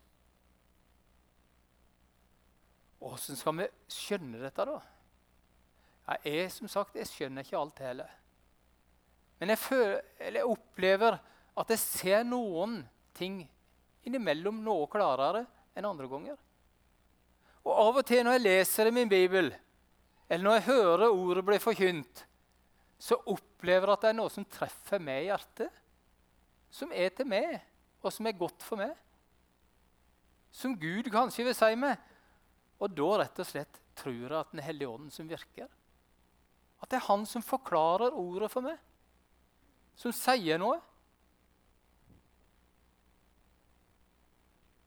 Åssen 3.04 3.37
skal 3.37 3.58
vi 3.58 3.68
skjønne 3.92 4.40
dette, 4.40 4.64
da? 4.64 4.78
Jeg, 6.25 6.49
som 6.52 6.68
sagt, 6.68 6.96
jeg 6.96 7.08
skjønner 7.08 7.44
ikke 7.44 7.58
alt 7.61 7.82
heller. 7.84 8.12
Men 9.40 9.52
jeg, 9.52 9.61
føler, 9.61 10.00
jeg 10.20 10.49
opplever 10.49 11.18
at 11.54 11.73
jeg 11.73 11.80
ser 11.82 12.25
noen 12.26 12.80
ting 13.16 13.42
innimellom 14.04 14.61
noe 14.64 14.88
klarere 14.92 15.44
enn 15.76 15.88
andre 15.88 16.08
ganger. 16.08 16.38
Og 17.64 17.73
av 17.73 18.00
og 18.00 18.06
til 18.08 18.25
når 18.25 18.38
jeg 18.38 18.44
leser 18.44 18.88
i 18.88 18.94
min 18.94 19.11
bibel, 19.11 19.50
eller 20.28 20.44
når 20.44 20.58
jeg 20.58 20.68
hører 20.68 21.06
ordet 21.08 21.44
bli 21.46 21.61
forkynt, 21.61 22.25
så 23.00 23.18
opplever 23.28 23.88
jeg 23.88 23.96
at 23.96 24.04
det 24.04 24.11
er 24.12 24.18
noe 24.18 24.32
som 24.32 24.49
treffer 24.49 25.02
meg 25.02 25.25
i 25.25 25.28
hjertet. 25.28 25.80
Som 26.75 26.92
er 26.92 27.12
til 27.14 27.28
meg, 27.28 27.61
og 28.02 28.12
som 28.12 28.26
er 28.26 28.37
godt 28.38 28.64
for 28.64 28.80
meg. 28.80 28.92
Som 30.54 30.76
Gud 30.78 31.08
kanskje 31.12 31.46
vil 31.46 31.56
si 31.56 31.70
meg. 31.78 32.00
Og 32.83 32.90
da 32.90 33.11
rett 33.21 33.40
og 33.40 33.49
slett 33.49 33.81
tror 33.99 34.16
jeg 34.16 34.38
at 34.38 34.50
Den 34.52 34.64
hellige 34.64 34.90
ånden 34.90 35.12
som 35.14 35.28
virker. 35.31 35.69
At 36.83 36.90
det 36.90 36.99
er 36.99 37.07
Han 37.09 37.26
som 37.26 37.43
forklarer 37.43 38.11
ordet 38.11 38.50
for 38.52 38.66
meg. 38.66 38.78
Som 39.97 40.12
sier 40.12 40.59
noe. 40.59 40.81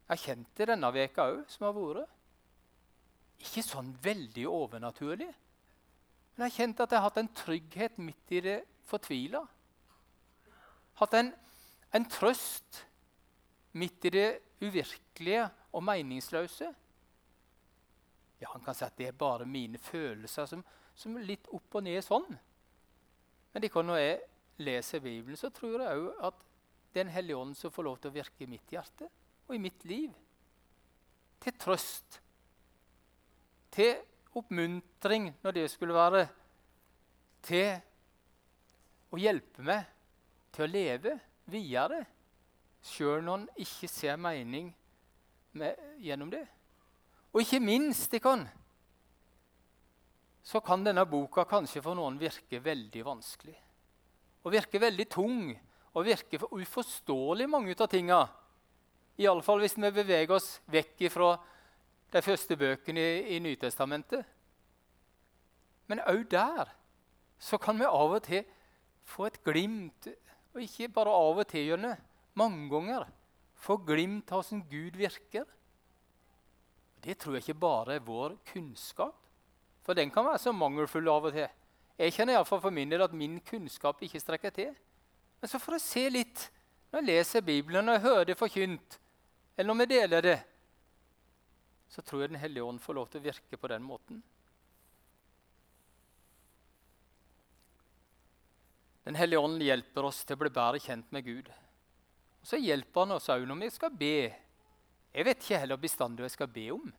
Jeg 0.07 0.13
har 0.13 0.23
kjent 0.23 0.51
det 0.55 0.69
denne 0.69 0.91
veka 0.95 1.25
òg, 1.33 1.41
som 1.51 1.67
har 1.67 1.75
vært. 1.75 2.13
Ikke 3.43 3.63
sånn 3.65 3.89
veldig 4.03 4.45
overnaturlig. 4.49 5.29
Men 6.35 6.45
jeg 6.45 6.51
har 6.51 6.57
kjent 6.57 6.81
at 6.83 6.93
jeg 6.93 7.01
har 7.01 7.09
hatt 7.09 7.19
en 7.21 7.35
trygghet 7.35 7.97
midt 7.99 8.33
i 8.37 8.41
det 8.45 8.57
fortvila. 8.87 9.43
Hatt 11.01 11.13
en, 11.17 11.33
En 11.95 12.03
trøst 12.03 12.81
midt 13.79 14.05
i 14.05 14.09
det 14.11 14.41
uvirkelige 14.59 15.45
og 15.71 15.83
meningsløse. 15.87 16.67
Ja, 18.39 18.51
Han 18.53 18.61
kan 18.65 18.75
si 18.75 18.85
at 18.85 18.97
det 18.97 19.07
er 19.09 19.17
bare 19.17 19.45
mine 19.49 19.79
følelser 19.81 20.45
som, 20.45 20.63
som 20.95 21.17
er 21.17 21.25
litt 21.25 21.47
opp 21.53 21.79
og 21.79 21.85
ned 21.85 22.03
sånn. 22.05 22.27
Men 23.53 23.63
det 23.63 23.71
når 23.73 23.97
jeg 23.97 24.19
leser 24.61 25.01
Bibelen, 25.01 25.37
så 25.37 25.49
tror 25.49 25.81
jeg 25.81 26.03
òg 26.03 26.27
at 26.29 26.43
Den 26.95 27.09
hellige 27.13 27.37
ånd 27.37 27.53
som 27.53 27.69
får 27.69 27.83
lov 27.83 27.97
til 28.01 28.09
å 28.09 28.15
virke 28.15 28.45
i 28.45 28.49
mitt 28.49 28.71
hjerte 28.73 29.05
og 29.45 29.53
i 29.53 29.59
mitt 29.61 29.83
liv. 29.85 30.13
Til 31.43 31.53
trøst. 31.59 32.17
Til 33.69 33.99
oppmuntring 34.39 35.27
når 35.43 35.57
det 35.59 35.65
skulle 35.69 35.93
være. 35.93 36.23
Til 37.45 37.75
å 39.13 39.19
hjelpe 39.21 39.67
meg 39.67 39.85
til 40.55 40.65
å 40.65 40.71
leve 40.71 41.13
videre, 41.51 42.01
sjøl 42.81 43.21
når 43.21 43.43
en 43.43 43.49
ikke 43.61 43.89
ser 43.91 44.17
mening 44.17 44.71
med, 45.57 45.77
gjennom 46.01 46.31
det. 46.33 46.47
Og 47.37 47.43
ikke 47.43 47.59
minst 47.61 48.15
kan, 48.17 48.47
så 50.41 50.57
kan 50.65 50.81
denne 50.81 51.03
boka 51.05 51.43
kanskje 51.45 51.83
for 51.85 51.93
noen 51.93 52.15
virke 52.17 52.57
veldig 52.65 53.03
vanskelig. 53.05 53.53
Og 54.41 54.55
virke 54.55 54.81
veldig 54.81 55.05
tung 55.05 55.51
og 55.93 56.05
virke 56.07 56.39
uforståelig, 56.41 57.45
mange 57.45 57.75
av 57.77 57.91
tinga. 57.91 58.23
Iallfall 59.21 59.61
hvis 59.61 59.77
vi 59.77 59.91
beveger 59.99 60.33
oss 60.33 60.47
vekk 60.65 61.03
fra 61.13 61.35
de 62.15 62.23
første 62.25 62.57
bøkene 62.57 63.03
i, 63.05 63.35
i 63.35 63.39
Nytestamentet. 63.45 64.25
Men 65.85 66.01
òg 66.09 66.25
der 66.31 66.71
så 67.37 67.59
kan 67.61 67.77
vi 67.77 67.85
av 67.85 68.15
og 68.17 68.23
til 68.25 68.47
få 69.05 69.27
et 69.29 69.37
glimt, 69.45 70.09
og 70.55 70.63
ikke 70.65 70.89
bare 70.89 71.13
av 71.13 71.43
og 71.43 71.45
til, 71.53 71.69
gjerne, 71.69 71.93
mange 72.33 72.65
ganger, 72.73 73.05
få 73.61 73.77
glimt 73.85 74.33
av 74.33 74.41
hvordan 74.41 74.65
Gud 74.73 74.97
virker. 74.97 75.45
Det 77.07 77.15
tror 77.15 77.37
jeg 77.37 77.45
ikke 77.45 77.61
bare 77.61 77.95
er 77.95 78.03
vår 78.03 78.35
kunnskap, 78.49 79.15
for 79.85 79.95
den 79.95 80.11
kan 80.11 80.25
være 80.27 80.41
så 80.43 80.51
mangelfull 80.51 81.07
av 81.07 81.29
og 81.29 81.35
til. 81.37 81.47
Jeg 81.97 82.13
kjenner 82.13 82.35
iallfall 82.35 82.59
for 82.65 82.75
min 82.75 82.91
del 82.91 83.05
at 83.05 83.15
min 83.15 83.37
kunnskap 83.47 84.01
ikke 84.03 84.19
strekker 84.19 84.51
til. 84.53 84.73
Men 85.39 85.49
så 85.49 85.61
får 85.61 85.77
jeg 85.77 85.85
se 85.85 86.03
litt 86.11 86.41
når 86.91 86.99
jeg 86.99 87.07
leser 87.07 87.45
Bibelen, 87.47 87.87
når 87.87 87.97
jeg 87.97 88.03
hører 88.03 88.27
det 88.27 88.37
forkynt, 88.39 88.97
eller 89.55 89.71
når 89.71 89.79
vi 89.79 89.87
deler 89.93 90.25
det, 90.25 90.37
så 91.87 92.03
tror 92.03 92.21
jeg 92.21 92.29
Den 92.29 92.41
hellige 92.41 92.63
ånd 92.63 92.81
får 92.83 92.93
lov 92.93 93.07
til 93.07 93.21
å 93.21 93.27
virke 93.29 93.57
på 93.57 93.69
den 93.71 93.83
måten. 93.87 94.19
Den 99.07 99.15
hellige 99.15 99.39
ånd 99.39 99.63
hjelper 99.63 100.09
oss 100.09 100.25
til 100.27 100.35
å 100.35 100.41
bli 100.43 100.51
bedre 100.51 100.83
kjent 100.83 101.11
med 101.15 101.23
Gud. 101.23 101.47
Og 102.43 102.51
Så 102.51 102.59
hjelper 102.59 103.05
han 103.05 103.15
oss 103.15 103.29
òg 103.31 103.47
når 103.47 103.61
vi 103.63 103.69
skal 103.71 103.95
be. 103.95 104.17
Jeg 105.17 105.25
vet 105.25 105.39
ikke 105.41 105.57
heller 105.63 105.79
bestandig 105.81 106.21
hva 106.21 106.29
jeg 106.29 106.35
skal 106.35 106.49
be 106.53 106.67
om. 106.75 106.89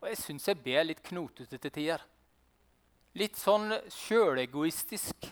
Og 0.00 0.08
jeg 0.10 0.18
syns 0.18 0.48
jeg 0.50 0.58
ber 0.64 0.82
litt 0.82 1.02
knotete 1.06 1.60
til 1.62 1.72
tider. 1.76 2.02
Litt 3.16 3.38
sånn 3.38 3.70
sjølegoistisk. 3.94 5.28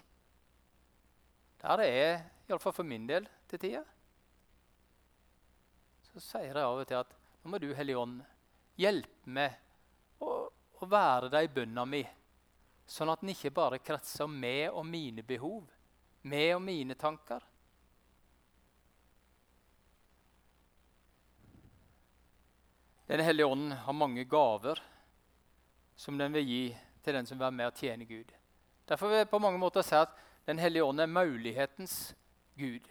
Der 1.65 1.83
er 1.83 1.91
jeg, 1.91 2.21
iallfall 2.47 2.77
for 2.77 2.87
min 2.87 3.09
del, 3.09 3.27
til 3.51 3.61
tider. 3.65 3.89
Så 6.07 6.23
sier 6.23 6.53
jeg 6.53 6.63
av 6.63 6.79
og 6.79 6.87
til 6.87 7.01
at 7.01 7.17
nå 7.43 7.51
må 7.51 7.59
du, 7.59 7.73
Hellige 7.75 7.99
Ånd, 7.99 8.21
hjelpe 8.79 9.35
meg 9.35 9.59
å, 10.23 10.47
å 10.47 10.89
være 10.89 11.33
deg 11.35 11.49
i 11.49 11.53
bønna 11.57 11.83
mi, 11.89 12.05
sånn 12.87 13.11
at 13.11 13.25
den 13.25 13.35
ikke 13.35 13.53
bare 13.59 13.83
kretser 13.83 14.29
om 14.29 14.39
meg 14.39 14.71
og 14.71 14.87
mine 14.87 15.27
behov, 15.27 15.67
meg 16.31 16.55
og 16.55 16.63
mine 16.63 16.95
tanker. 16.95 17.43
Den 23.07 23.21
hellige 23.21 23.47
ånd 23.47 23.73
har 23.73 23.93
mange 23.93 24.25
gaver 24.25 24.81
som 25.97 26.19
den 26.19 26.33
vil 26.33 26.49
gi 26.49 26.65
til 27.05 27.15
den 27.15 27.27
som 27.27 27.37
vil 27.37 27.45
være 27.45 27.59
med 27.59 27.69
og 27.69 27.79
tjene 27.79 28.07
Gud. 28.09 28.31
Derfor 28.89 29.09
vil 29.09 29.23
jeg 29.23 29.31
på 29.31 29.41
mange 29.43 29.61
måter 29.61 29.85
si 29.85 29.97
at 29.97 30.21
Den 30.45 30.59
hellige 30.61 30.85
ånd 30.85 31.01
er 31.01 31.09
mulighetens 31.09 32.15
Gud. 32.59 32.85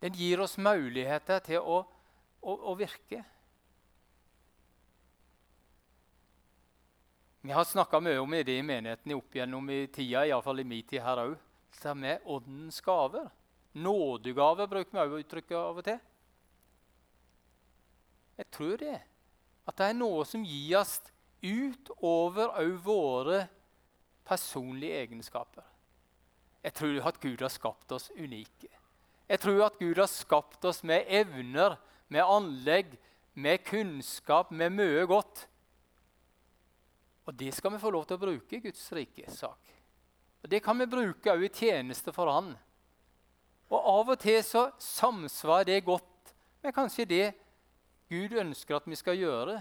Den 0.00 0.14
gir 0.16 0.40
oss 0.40 0.54
muligheter 0.56 1.42
til 1.44 1.60
å, 1.60 1.82
å, 2.40 2.54
å 2.72 2.72
virke. 2.78 3.20
Vi 7.44 7.52
har 7.52 7.68
snakka 7.68 8.00
mye 8.00 8.22
om 8.22 8.32
det 8.32 8.56
i 8.56 8.64
menigheten 8.64 9.12
opp 9.18 9.36
gjennom 9.36 9.68
i 9.68 9.82
tida, 9.92 10.24
iallfall 10.24 10.64
i 10.64 10.64
min 10.64 10.86
tid 10.88 11.04
her 11.04 11.20
òg 11.26 11.36
det 11.82 11.94
med 11.94 12.24
åndens 12.24 12.80
gaver. 12.80 13.28
Nådegaver 13.72 14.66
bruker 14.66 14.96
vi 14.96 15.04
også 15.04 15.20
uttrykket 15.22 15.58
av 15.58 15.76
og 15.76 15.84
til. 15.84 16.00
Jeg 18.38 18.50
tror 18.54 18.76
det. 18.80 18.98
At 19.68 19.76
det 19.78 19.90
er 19.90 19.98
noe 19.98 20.24
som 20.26 20.44
gis 20.46 20.98
utover 21.42 22.54
òg 22.58 22.76
våre 22.82 23.42
personlige 24.28 25.02
egenskaper. 25.04 25.66
Jeg 26.64 26.74
tror 26.74 27.08
at 27.10 27.20
Gud 27.20 27.42
har 27.42 27.52
skapt 27.52 27.92
oss 27.94 28.10
unike. 28.16 28.70
Jeg 29.28 29.40
tror 29.42 29.66
at 29.66 29.78
Gud 29.78 29.98
har 30.00 30.08
skapt 30.10 30.64
oss 30.64 30.82
med 30.86 31.06
evner, 31.06 31.76
med 32.08 32.24
anlegg, 32.24 32.94
med 33.34 33.62
kunnskap, 33.64 34.50
med 34.50 34.72
mye 34.74 35.04
godt. 35.06 35.44
Og 37.28 37.36
det 37.36 37.52
skal 37.54 37.74
vi 37.74 37.82
få 37.82 37.92
lov 37.92 38.06
til 38.08 38.16
å 38.16 38.22
bruke 38.22 38.56
i 38.56 38.62
Guds 38.64 38.86
rike 38.96 39.28
sak. 39.30 39.74
Og 40.42 40.48
Det 40.50 40.62
kan 40.64 40.78
vi 40.78 40.86
bruke 40.88 41.34
òg 41.34 41.44
i 41.44 41.52
tjeneste 41.52 42.12
for 42.14 42.30
Han. 42.32 42.54
Og 43.68 43.78
Av 43.78 44.14
og 44.14 44.18
til 44.22 44.40
så 44.46 44.70
samsvarer 44.80 45.68
det 45.68 45.84
godt 45.84 46.32
med 46.62 46.74
kanskje 46.74 47.04
det 47.04 47.26
Gud 48.08 48.32
ønsker 48.32 48.78
at 48.78 48.88
vi 48.88 48.96
skal 48.96 49.18
gjøre 49.20 49.58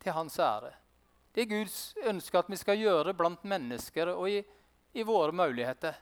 til 0.00 0.16
Hans 0.16 0.38
ære. 0.40 0.72
Det 1.34 1.48
Gud 1.50 1.70
ønsker 2.06 2.38
at 2.38 2.50
vi 2.50 2.56
skal 2.56 2.78
gjøre 2.78 3.14
blant 3.16 3.44
mennesker 3.44 4.12
og 4.14 4.28
i, 4.30 4.38
i 4.94 5.02
våre 5.02 5.32
muligheter. 5.32 5.96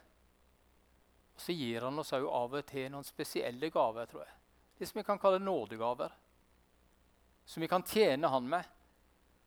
Og 1.33 1.41
Så 1.41 1.55
gir 1.57 1.81
Han 1.81 1.99
oss 1.99 2.13
òg 2.13 2.27
av 2.29 2.53
og 2.53 2.65
til 2.69 2.91
noen 2.93 3.07
spesielle 3.07 3.69
gaver, 3.73 4.05
tror 4.05 4.23
jeg. 4.23 4.35
Det 4.77 4.87
som 4.87 4.99
vi 4.99 5.05
kan 5.07 5.19
kalle 5.19 5.41
nådegaver. 5.41 6.13
Som 7.45 7.61
vi 7.61 7.67
kan 7.67 7.83
tjene 7.83 8.29
Han 8.29 8.47
med. 8.49 8.63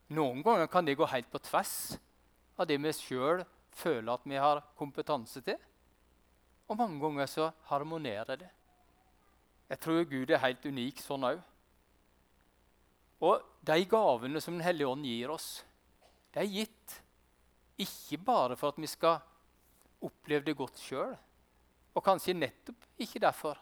Noen 0.08 0.42
ganger 0.42 0.66
kan 0.66 0.84
det 0.84 0.98
gå 0.98 1.06
helt 1.06 1.30
på 1.30 1.38
tvers 1.38 1.96
av 2.58 2.66
det 2.66 2.76
vi 2.82 2.92
sjøl 2.92 3.44
føler 3.76 4.12
at 4.12 4.26
vi 4.26 4.36
har 4.36 4.62
kompetanse 4.78 5.40
til. 5.44 5.58
Og 6.68 6.78
mange 6.78 7.00
ganger 7.00 7.26
så 7.30 7.50
harmonerer 7.70 8.36
det. 8.36 8.50
Jeg 9.68 9.78
tror 9.82 10.04
Gud 10.04 10.30
er 10.30 10.42
helt 10.42 10.66
unik 10.66 11.02
sånn 11.02 11.26
òg. 11.26 11.40
Og 13.24 13.42
de 13.64 13.84
gavene 13.88 14.40
som 14.40 14.56
Den 14.56 14.66
hellige 14.66 14.88
ånd 14.88 15.04
gir 15.06 15.32
oss, 15.32 15.64
de 16.34 16.42
er 16.42 16.52
gitt 16.52 16.96
ikke 17.80 18.18
bare 18.24 18.56
for 18.56 18.72
at 18.72 18.80
vi 18.80 18.88
skal 18.88 19.20
oppleve 20.04 20.44
det 20.44 20.56
godt 20.56 20.80
sjøl, 20.80 21.14
og 21.96 22.04
kanskje 22.04 22.36
nettopp 22.36 22.84
ikke 23.00 23.20
derfor, 23.24 23.58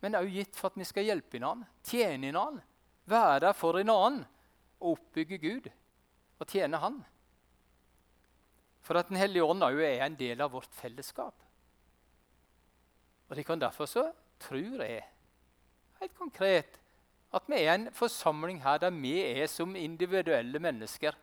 men 0.00 0.16
òg 0.18 0.28
gitt 0.32 0.56
for 0.56 0.70
at 0.70 0.78
vi 0.78 0.86
skal 0.86 1.08
hjelpe 1.08 1.38
hverandre, 1.38 1.68
tjene 1.82 2.30
hverandre, 2.30 2.64
være 3.08 3.40
der 3.46 3.56
for 3.56 3.80
en 3.80 3.92
annen 3.92 4.24
og 4.78 4.94
oppbygge 4.94 5.38
Gud 5.42 5.68
og 6.38 6.46
tjene 6.46 6.78
Han. 6.78 7.00
For 8.84 9.00
at 9.00 9.08
Den 9.08 9.18
hellige 9.20 9.44
ånd 9.44 9.64
òg 9.64 9.80
er 9.82 10.04
en 10.04 10.16
del 10.16 10.40
av 10.40 10.52
vårt 10.54 10.72
fellesskap. 10.76 11.34
Og 13.28 13.36
det 13.36 13.44
kan 13.44 13.60
Derfor 13.60 13.86
så 13.86 14.06
tror 14.40 14.84
jeg 14.84 15.02
helt 16.00 16.14
konkret 16.16 16.78
at 17.34 17.48
vi 17.48 17.60
er 17.60 17.74
en 17.74 17.88
forsamling 17.92 18.62
her 18.64 18.78
der 18.80 18.94
vi 18.94 19.18
er 19.20 19.46
som 19.50 19.76
individuelle 19.76 20.58
mennesker. 20.58 21.16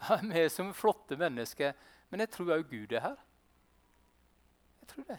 Vi 0.22 0.38
er 0.40 0.48
som 0.48 0.70
flotte 0.72 1.16
mennesker. 1.18 1.74
Men 2.08 2.22
jeg 2.22 2.30
tror 2.32 2.54
òg 2.54 2.62
Gud 2.70 2.92
er 2.96 3.02
her. 3.04 3.18
Jeg 4.80 4.88
tror 4.88 5.04
det. 5.10 5.18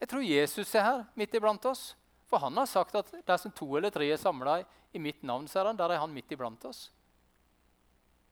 Jeg 0.00 0.08
tror 0.08 0.22
Jesus 0.22 0.74
er 0.74 0.84
her 0.86 1.00
midt 1.18 1.34
iblant 1.34 1.66
oss. 1.66 1.96
For 2.30 2.38
han 2.38 2.56
har 2.56 2.68
sagt 2.70 2.94
at 2.94 3.10
dersom 3.26 3.52
to 3.52 3.66
eller 3.76 3.90
tre 3.90 4.06
er 4.12 4.20
samla 4.20 4.60
i 4.94 5.02
mitt 5.02 5.22
navn, 5.26 5.48
så 5.48 5.60
er 5.60 5.72
han, 5.72 5.78
der 5.78 5.92
er 5.92 6.02
han 6.02 6.14
midt 6.14 6.30
iblant 6.32 6.64
oss. 6.68 6.86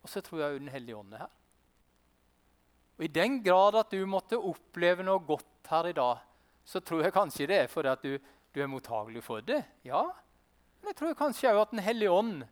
Og 0.02 0.10
så 0.10 0.22
tror 0.22 0.40
jeg 0.40 0.54
òg 0.54 0.60
Den 0.60 0.72
hellige 0.74 0.96
ånd 0.96 1.14
er 1.14 1.24
her. 1.24 1.32
Og 2.98 3.04
I 3.06 3.12
den 3.12 3.40
grad 3.42 3.76
at 3.78 3.90
du 3.90 4.04
måtte 4.06 4.38
oppleve 4.38 5.02
noe 5.02 5.22
godt 5.26 5.70
her 5.70 5.88
i 5.88 5.96
dag, 5.96 6.22
så 6.64 6.80
tror 6.80 7.02
jeg 7.02 7.14
kanskje 7.14 7.48
det 7.50 7.58
er 7.64 7.70
fordi 7.70 7.90
at 7.90 8.04
du, 8.04 8.18
du 8.54 8.60
er 8.62 8.70
mottagelig 8.70 9.24
for 9.24 9.42
det. 9.42 9.62
Ja, 9.82 10.04
men 10.82 10.90
jeg 10.90 10.98
tror 10.98 11.14
kanskje 11.14 11.52
òg 11.54 11.60
at 11.62 11.70
Den 11.70 11.84
hellige 11.86 12.10
ånd 12.10 12.42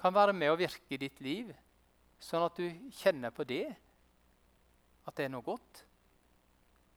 kan 0.00 0.14
være 0.16 0.32
med 0.32 0.48
og 0.54 0.62
virke 0.62 0.96
i 0.96 1.00
ditt 1.00 1.20
liv, 1.20 1.50
sånn 2.20 2.46
at 2.46 2.56
du 2.56 2.64
kjenner 2.96 3.32
på 3.36 3.44
det, 3.44 3.66
at 5.04 5.16
det 5.16 5.26
er 5.26 5.32
noe 5.34 5.44
godt. 5.44 5.82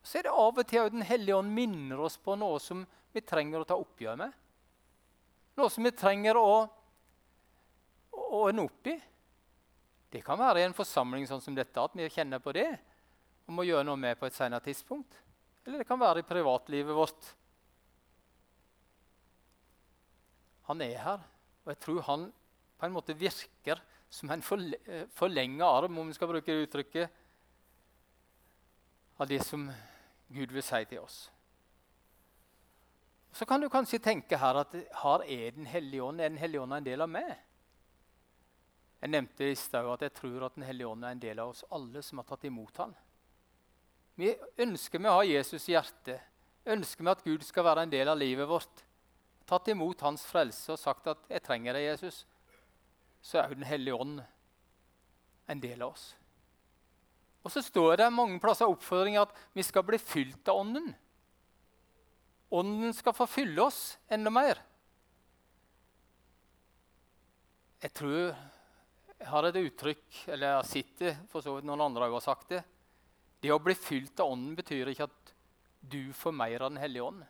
Så 0.03 0.19
er 0.19 0.27
det 0.27 0.35
av 0.35 0.59
og 0.59 0.67
til 0.67 0.79
at 0.79 0.95
Den 0.95 1.03
hellige 1.07 1.35
ånd 1.35 1.51
minner 1.51 1.99
oss 2.07 2.15
på 2.15 2.37
noe 2.39 2.61
som 2.63 2.85
vi 3.13 3.21
trenger 3.21 3.59
å 3.59 3.67
ta 3.67 3.75
oppgjør 3.79 4.17
med. 4.23 4.31
Noe 5.59 5.69
som 5.69 5.83
vi 5.85 5.91
trenger 5.91 6.39
å, 6.39 6.63
å 8.15 8.23
ordne 8.39 8.63
opp 8.63 8.87
i. 8.87 8.95
Det 10.13 10.23
kan 10.23 10.39
være 10.39 10.63
i 10.63 10.67
en 10.67 10.75
forsamling 10.77 11.27
sånn 11.27 11.43
som 11.43 11.55
dette 11.57 11.83
at 11.83 11.95
vi 11.97 12.09
kjenner 12.11 12.39
på 12.39 12.55
det 12.55 12.69
og 13.43 13.55
må 13.57 13.65
gjøre 13.67 13.85
noe 13.87 13.99
med 13.99 14.15
på 14.19 14.29
et 14.29 14.35
senere 14.35 14.63
tidspunkt. 14.63 15.19
Eller 15.65 15.81
det 15.81 15.87
kan 15.89 15.99
være 15.99 16.23
i 16.23 16.27
privatlivet 16.27 16.95
vårt 16.95 17.33
han 20.69 20.81
er 20.81 20.97
her. 21.03 21.25
Og 21.63 21.73
jeg 21.73 21.79
tror 21.83 22.01
han 22.07 22.29
på 22.79 22.87
en 22.87 22.95
måte 22.95 23.15
virker 23.17 23.81
som 24.13 24.31
en 24.31 24.43
forlenga 24.43 25.65
arm, 25.65 25.97
om 25.97 26.07
vi 26.07 26.15
skal 26.17 26.29
bruke 26.29 26.51
det 26.51 26.67
uttrykket, 26.67 27.21
av 29.17 29.29
det 29.29 29.39
som 29.45 29.69
Gud 30.33 30.51
vil 30.51 30.65
si 30.65 30.81
til 30.89 31.01
oss. 31.03 31.17
Så 33.33 33.45
kan 33.49 33.61
du 33.61 33.69
kanskje 33.71 34.01
tenke 34.01 34.37
her 34.37 34.59
at 34.61 34.75
her 35.01 35.23
er 35.25 35.55
Den 35.55 35.65
hellige 35.65 36.03
ånd 36.03 36.21
er 36.21 36.29
Den 36.29 36.37
hellige 36.37 36.61
ånd 36.61 36.73
en 36.73 36.85
del 36.85 37.01
av 37.01 37.09
meg. 37.09 37.31
Jeg 39.01 39.09
nevnte 39.09 39.49
i 39.49 39.55
stad 39.57 39.89
at 39.89 40.05
jeg 40.05 40.13
tror 40.13 40.45
at 40.45 40.55
Den 40.55 40.63
hellige 40.67 40.87
ånd 40.87 41.03
er 41.03 41.15
en 41.15 41.23
del 41.23 41.39
av 41.39 41.49
oss 41.49 41.65
alle 41.71 42.01
som 42.05 42.21
har 42.21 42.27
tatt 42.29 42.45
imot 42.45 42.77
ham. 42.77 42.93
Vi 44.15 44.29
ønsker 44.61 45.01
vi 45.01 45.09
å 45.09 45.17
ha 45.17 45.23
Jesus 45.25 45.65
i 45.69 45.73
hjertet. 45.73 46.21
Ønsker 46.65 47.03
vi 47.03 47.11
at 47.11 47.23
Gud 47.25 47.43
skal 47.43 47.65
være 47.65 47.87
en 47.87 47.91
del 47.91 48.07
av 48.07 48.19
livet 48.21 48.47
vårt. 48.47 48.83
Tatt 49.49 49.67
imot 49.67 50.01
Hans 50.05 50.23
frelse 50.25 50.71
og 50.71 50.79
sagt 50.79 51.07
at 51.07 51.17
'jeg 51.29 51.43
trenger 51.43 51.73
deg, 51.73 51.83
Jesus', 51.91 52.25
så 53.21 53.39
er 53.39 53.49
jo 53.49 53.55
Den 53.55 53.63
hellige 53.63 53.95
ånd 53.95 54.23
en 55.47 55.59
del 55.59 55.81
av 55.81 55.91
oss. 55.91 56.15
Og 57.43 57.51
så 57.51 57.61
står 57.61 57.97
det 57.97 58.13
mange 58.13 58.39
plasser 58.39 58.69
oppfordringer 58.71 59.21
at 59.21 59.35
vi 59.53 59.63
skal 59.63 59.83
bli 59.83 59.97
fylt 59.97 60.47
av 60.47 60.61
Ånden. 60.61 60.95
Ånden 62.53 62.93
skal 62.93 63.15
få 63.17 63.27
fylle 63.27 63.65
oss 63.65 63.97
enda 64.07 64.29
mer. 64.29 64.61
Jeg 67.83 67.93
tror 67.93 68.35
jeg 69.23 69.27
har 69.27 69.47
et 69.47 69.57
uttrykk, 69.59 70.05
eller 70.27 70.47
jeg 70.47 70.55
har 70.55 70.67
sett 70.67 70.95
det, 70.99 71.13
for 71.31 71.43
så 71.43 71.55
vidt 71.55 71.67
noen 71.67 71.81
andre 71.83 72.09
har 72.11 72.23
sagt 72.23 72.49
det. 72.53 72.61
Det 73.43 73.51
å 73.51 73.59
bli 73.59 73.75
fylt 73.75 74.19
av 74.23 74.31
Ånden 74.35 74.55
betyr 74.55 74.91
ikke 74.91 75.07
at 75.09 75.33
du 75.79 76.13
får 76.15 76.35
mer 76.35 76.63
av 76.63 76.71
Den 76.71 76.79
hellige 76.79 77.07
ånd. 77.09 77.25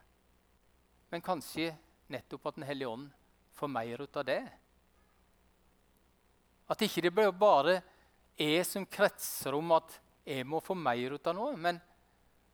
Men 1.09 1.25
kanskje 1.25 1.71
nettopp 2.11 2.51
at 2.51 2.55
Den 2.59 2.67
hellige 2.67 2.89
ånd 2.89 3.09
får 3.53 3.71
mer 3.71 4.01
ut 4.01 4.17
av 4.17 4.25
det. 4.25 4.41
At 6.67 6.81
ikke 6.81 7.03
det 7.05 7.13
bare 7.15 7.81
er 8.39 8.63
som 8.67 8.85
kretser 8.85 9.55
om 9.55 9.75
at 9.75 9.99
jeg 10.25 10.47
må 10.47 10.61
få 10.63 10.75
mer 10.79 11.15
ut 11.15 11.27
av 11.27 11.35
noe, 11.37 11.55
men 11.59 11.81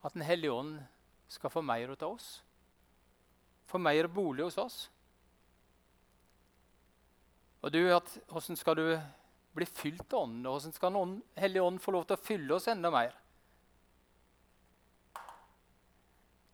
at 0.04 0.14
Den 0.14 0.26
hellige 0.26 0.54
ånd 0.54 0.78
skal 1.30 1.54
få 1.54 1.62
mer 1.62 1.94
ut 1.94 2.04
av 2.04 2.16
oss. 2.18 2.30
Få 3.70 3.78
mer 3.78 4.08
bolig 4.08 4.48
hos 4.48 4.58
oss. 4.58 4.80
Og 7.62 7.72
du, 7.72 7.82
at, 7.94 8.18
Hvordan 8.32 8.58
skal 8.58 8.78
du 8.80 8.86
bli 9.56 9.66
fylt 9.66 10.14
av 10.14 10.24
Ånden? 10.24 10.48
Hvordan 10.48 10.74
skal 10.74 10.94
Den 10.96 11.18
hellige 11.38 11.64
ånd 11.64 11.82
få 11.84 11.92
lov 11.92 12.08
til 12.08 12.18
å 12.18 12.24
fylle 12.24 12.56
oss 12.56 12.70
enda 12.72 12.92
mer? 12.94 13.14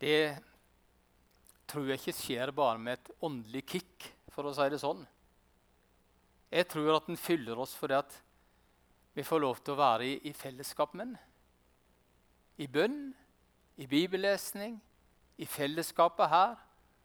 Det 0.02 0.36
tror 1.76 1.90
jeg 1.92 2.00
ikke 2.00 2.16
skjer 2.16 2.52
bare 2.56 2.80
med 2.80 2.96
et 2.96 3.10
åndelig 3.26 3.66
kick, 3.68 4.06
for 4.32 4.48
å 4.48 4.54
si 4.56 4.68
det 4.72 4.80
sånn. 4.80 5.02
Jeg 6.48 6.70
tror 6.72 6.94
at 6.96 7.10
den 7.10 7.20
fyller 7.20 7.60
oss 7.60 7.74
fordi 7.76 7.98
at 7.98 8.14
vi 9.16 9.24
får 9.28 9.42
lov 9.44 9.60
til 9.60 9.76
å 9.76 9.80
være 9.80 10.08
i, 10.08 10.14
i 10.30 10.32
fellesskap 10.36 10.94
med 10.96 11.10
den. 11.10 11.18
I 12.64 12.68
bønn, 12.72 13.00
i 13.76 13.88
bibellesning, 13.92 14.78
i 15.36 15.48
fellesskapet 15.48 16.32
her. 16.32 16.56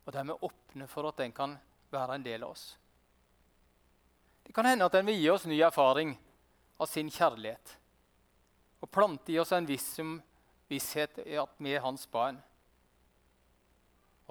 Og 0.07 0.15
der 0.15 0.27
vi 0.29 0.39
åpner 0.47 0.91
for 0.91 1.09
at 1.11 1.19
den 1.19 1.35
kan 1.35 1.57
være 1.91 2.19
en 2.19 2.27
del 2.27 2.47
av 2.47 2.55
oss. 2.55 2.65
Det 4.47 4.55
kan 4.55 4.67
hende 4.67 4.87
at 4.87 4.95
den 4.95 5.07
vil 5.11 5.19
gi 5.19 5.31
oss 5.31 5.49
ny 5.51 5.59
erfaring 5.67 6.15
av 6.79 6.91
sin 6.91 7.11
kjærlighet. 7.11 7.75
Og 8.83 8.91
plante 8.91 9.35
i 9.35 9.39
oss 9.43 9.53
en 9.55 9.67
viss 9.67 9.97
visshet 10.71 11.23
i 11.27 11.39
at 11.39 11.59
vi 11.59 11.75
er 11.75 11.83
hans 11.85 12.07
barn. 12.11 12.39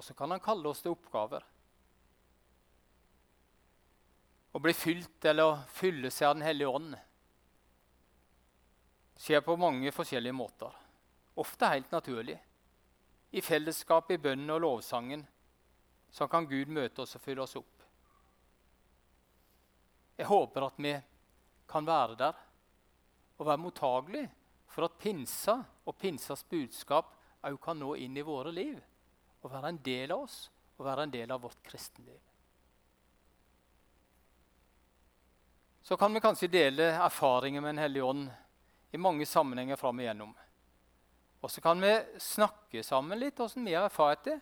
Og 0.00 0.04
så 0.04 0.14
kan 0.16 0.32
han 0.32 0.40
kalle 0.40 0.70
oss 0.70 0.80
til 0.80 0.94
oppgaver. 0.94 1.42
Å 4.56 4.60
bli 4.64 4.72
fylt 4.72 5.26
eller 5.28 5.50
å 5.50 5.58
fylle 5.76 6.08
seg 6.08 6.30
av 6.30 6.38
Den 6.38 6.46
hellige 6.46 6.72
ånd 6.78 6.94
skjer 9.20 9.44
på 9.44 9.58
mange 9.60 9.92
forskjellige 9.92 10.32
måter. 10.32 10.72
Ofte 11.44 11.68
helt 11.68 11.92
naturlig. 11.92 12.38
I 13.36 13.44
fellesskap, 13.44 14.08
i 14.08 14.16
bønnen 14.18 14.54
og 14.56 14.62
lovsangen 14.64 15.26
så 16.10 16.24
kan 16.32 16.48
Gud 16.48 16.72
møte 16.72 17.04
oss 17.04 17.18
og 17.18 17.22
fylle 17.26 17.44
oss 17.44 17.58
opp. 17.60 17.84
Jeg 20.16 20.32
håper 20.32 20.64
at 20.64 20.80
vi 20.80 20.94
kan 21.68 21.84
være 21.84 22.16
der 22.24 22.40
og 23.36 23.44
være 23.44 23.62
mottagelige 23.68 24.32
for 24.72 24.88
at 24.88 24.96
pinsa 24.96 25.60
og 25.84 26.00
pinsas 26.00 26.46
budskap 26.48 27.12
òg 27.44 27.60
kan 27.60 27.76
nå 27.84 27.98
inn 28.00 28.16
i 28.16 28.24
våre 28.24 28.56
liv 28.56 28.80
og 29.40 29.52
være 29.52 29.72
en 29.72 29.80
del 29.84 30.12
av 30.12 30.26
oss 30.26 30.42
og 30.80 30.86
være 30.86 31.04
en 31.04 31.12
del 31.12 31.32
av 31.32 31.42
vårt 31.44 31.60
kristenliv. 31.64 32.20
Så 35.82 35.96
kan 35.96 36.14
vi 36.14 36.20
kanskje 36.20 36.48
dele 36.48 36.92
erfaringer 36.92 37.60
med 37.60 37.74
Den 37.74 37.82
hellige 37.82 38.04
ånd 38.04 38.30
i 38.90 38.98
mange 38.98 39.26
sammenhenger 39.26 39.76
fram 39.76 40.00
igjennom. 40.00 40.34
Og 41.40 41.50
så 41.50 41.60
kan 41.60 41.80
vi 41.80 41.92
snakke 42.20 42.82
sammen 42.84 43.18
litt 43.18 43.38
hvordan 43.40 43.66
vi 43.66 43.74
har 43.74 43.88
erfart 43.88 44.24
det. 44.24 44.38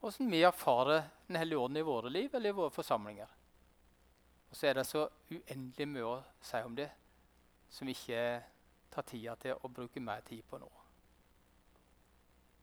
Hvordan 0.00 0.30
vi 0.30 0.42
erfarer 0.42 1.04
Den 1.26 1.36
hellige 1.36 1.58
ånd 1.58 1.78
i 1.78 1.86
våre 1.86 2.10
liv 2.10 2.34
eller 2.34 2.50
i 2.50 2.56
våre 2.56 2.70
forsamlinger. 2.70 3.28
Og 4.50 4.56
så 4.56 4.66
er 4.66 4.74
det 4.74 4.84
så 4.84 5.06
uendelig 5.30 5.88
mye 5.88 6.08
å 6.08 6.16
si 6.44 6.58
om 6.60 6.74
det 6.76 6.90
som 7.72 7.88
ikke 7.88 8.24
tar 8.92 9.06
tida 9.08 9.36
til 9.40 9.56
å 9.56 9.70
bruke 9.72 10.00
mer 10.00 10.20
tid 10.26 10.44
på 10.44 10.58
nå. 10.60 10.81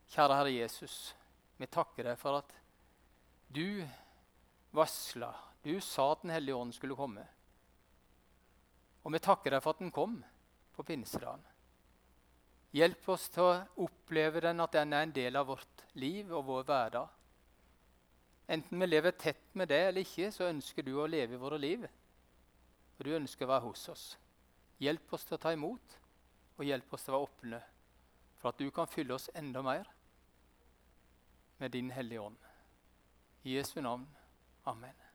Kjære 0.09 0.37
Herre 0.39 0.53
Jesus, 0.55 0.93
vi 1.61 1.67
takker 1.69 2.07
deg 2.09 2.17
for 2.17 2.39
at 2.39 2.53
du 3.53 3.83
varsla, 4.73 5.29
du 5.61 5.75
sa 5.85 6.07
at 6.13 6.23
Den 6.23 6.33
hellige 6.33 6.57
ånd 6.57 6.73
skulle 6.73 6.97
komme. 6.97 7.25
Og 9.05 9.13
vi 9.13 9.21
takker 9.21 9.53
deg 9.53 9.61
for 9.61 9.77
at 9.77 9.83
den 9.83 9.93
kom 9.93 10.17
på 10.73 10.85
pinsedagen. 10.87 11.45
Hjelp 12.73 13.07
oss 13.09 13.27
til 13.33 13.45
å 13.45 13.85
oppleve 13.85 14.41
den, 14.45 14.61
at 14.61 14.73
den 14.73 14.93
er 14.93 15.05
en 15.05 15.13
del 15.13 15.37
av 15.37 15.47
vårt 15.49 15.85
liv 15.97 16.33
og 16.33 16.45
vår 16.49 16.65
hverdag. 16.69 17.07
Enten 18.49 18.81
vi 18.81 18.89
lever 18.89 19.13
tett 19.17 19.53
med 19.53 19.69
det 19.69 19.81
eller 19.87 20.05
ikke, 20.05 20.31
så 20.33 20.49
ønsker 20.49 20.85
du 20.85 20.95
å 20.97 21.09
leve 21.09 21.37
i 21.37 21.41
våre 21.41 21.57
liv. 21.61 21.85
Og 22.97 23.05
du 23.05 23.13
ønsker 23.17 23.45
å 23.45 23.53
være 23.53 23.65
hos 23.67 23.85
oss. 23.93 24.05
Hjelp 24.81 25.13
oss 25.13 25.25
til 25.29 25.37
å 25.37 25.41
ta 25.41 25.53
imot, 25.53 25.97
og 26.57 26.65
hjelp 26.65 26.93
oss 26.93 27.05
til 27.05 27.13
å 27.13 27.19
være 27.19 27.29
åpne 27.29 27.61
for 28.39 28.53
at 28.53 28.61
du 28.61 28.69
kan 28.71 28.87
fylle 28.87 29.17
oss 29.17 29.29
enda 29.35 29.61
mer 29.65 29.87
med 31.59 31.69
din 31.69 31.91
Hellige 31.91 32.21
Ånd. 32.21 32.37
I 33.43 33.57
Jesu 33.57 33.81
navn. 33.81 34.07
Amen. 34.63 35.08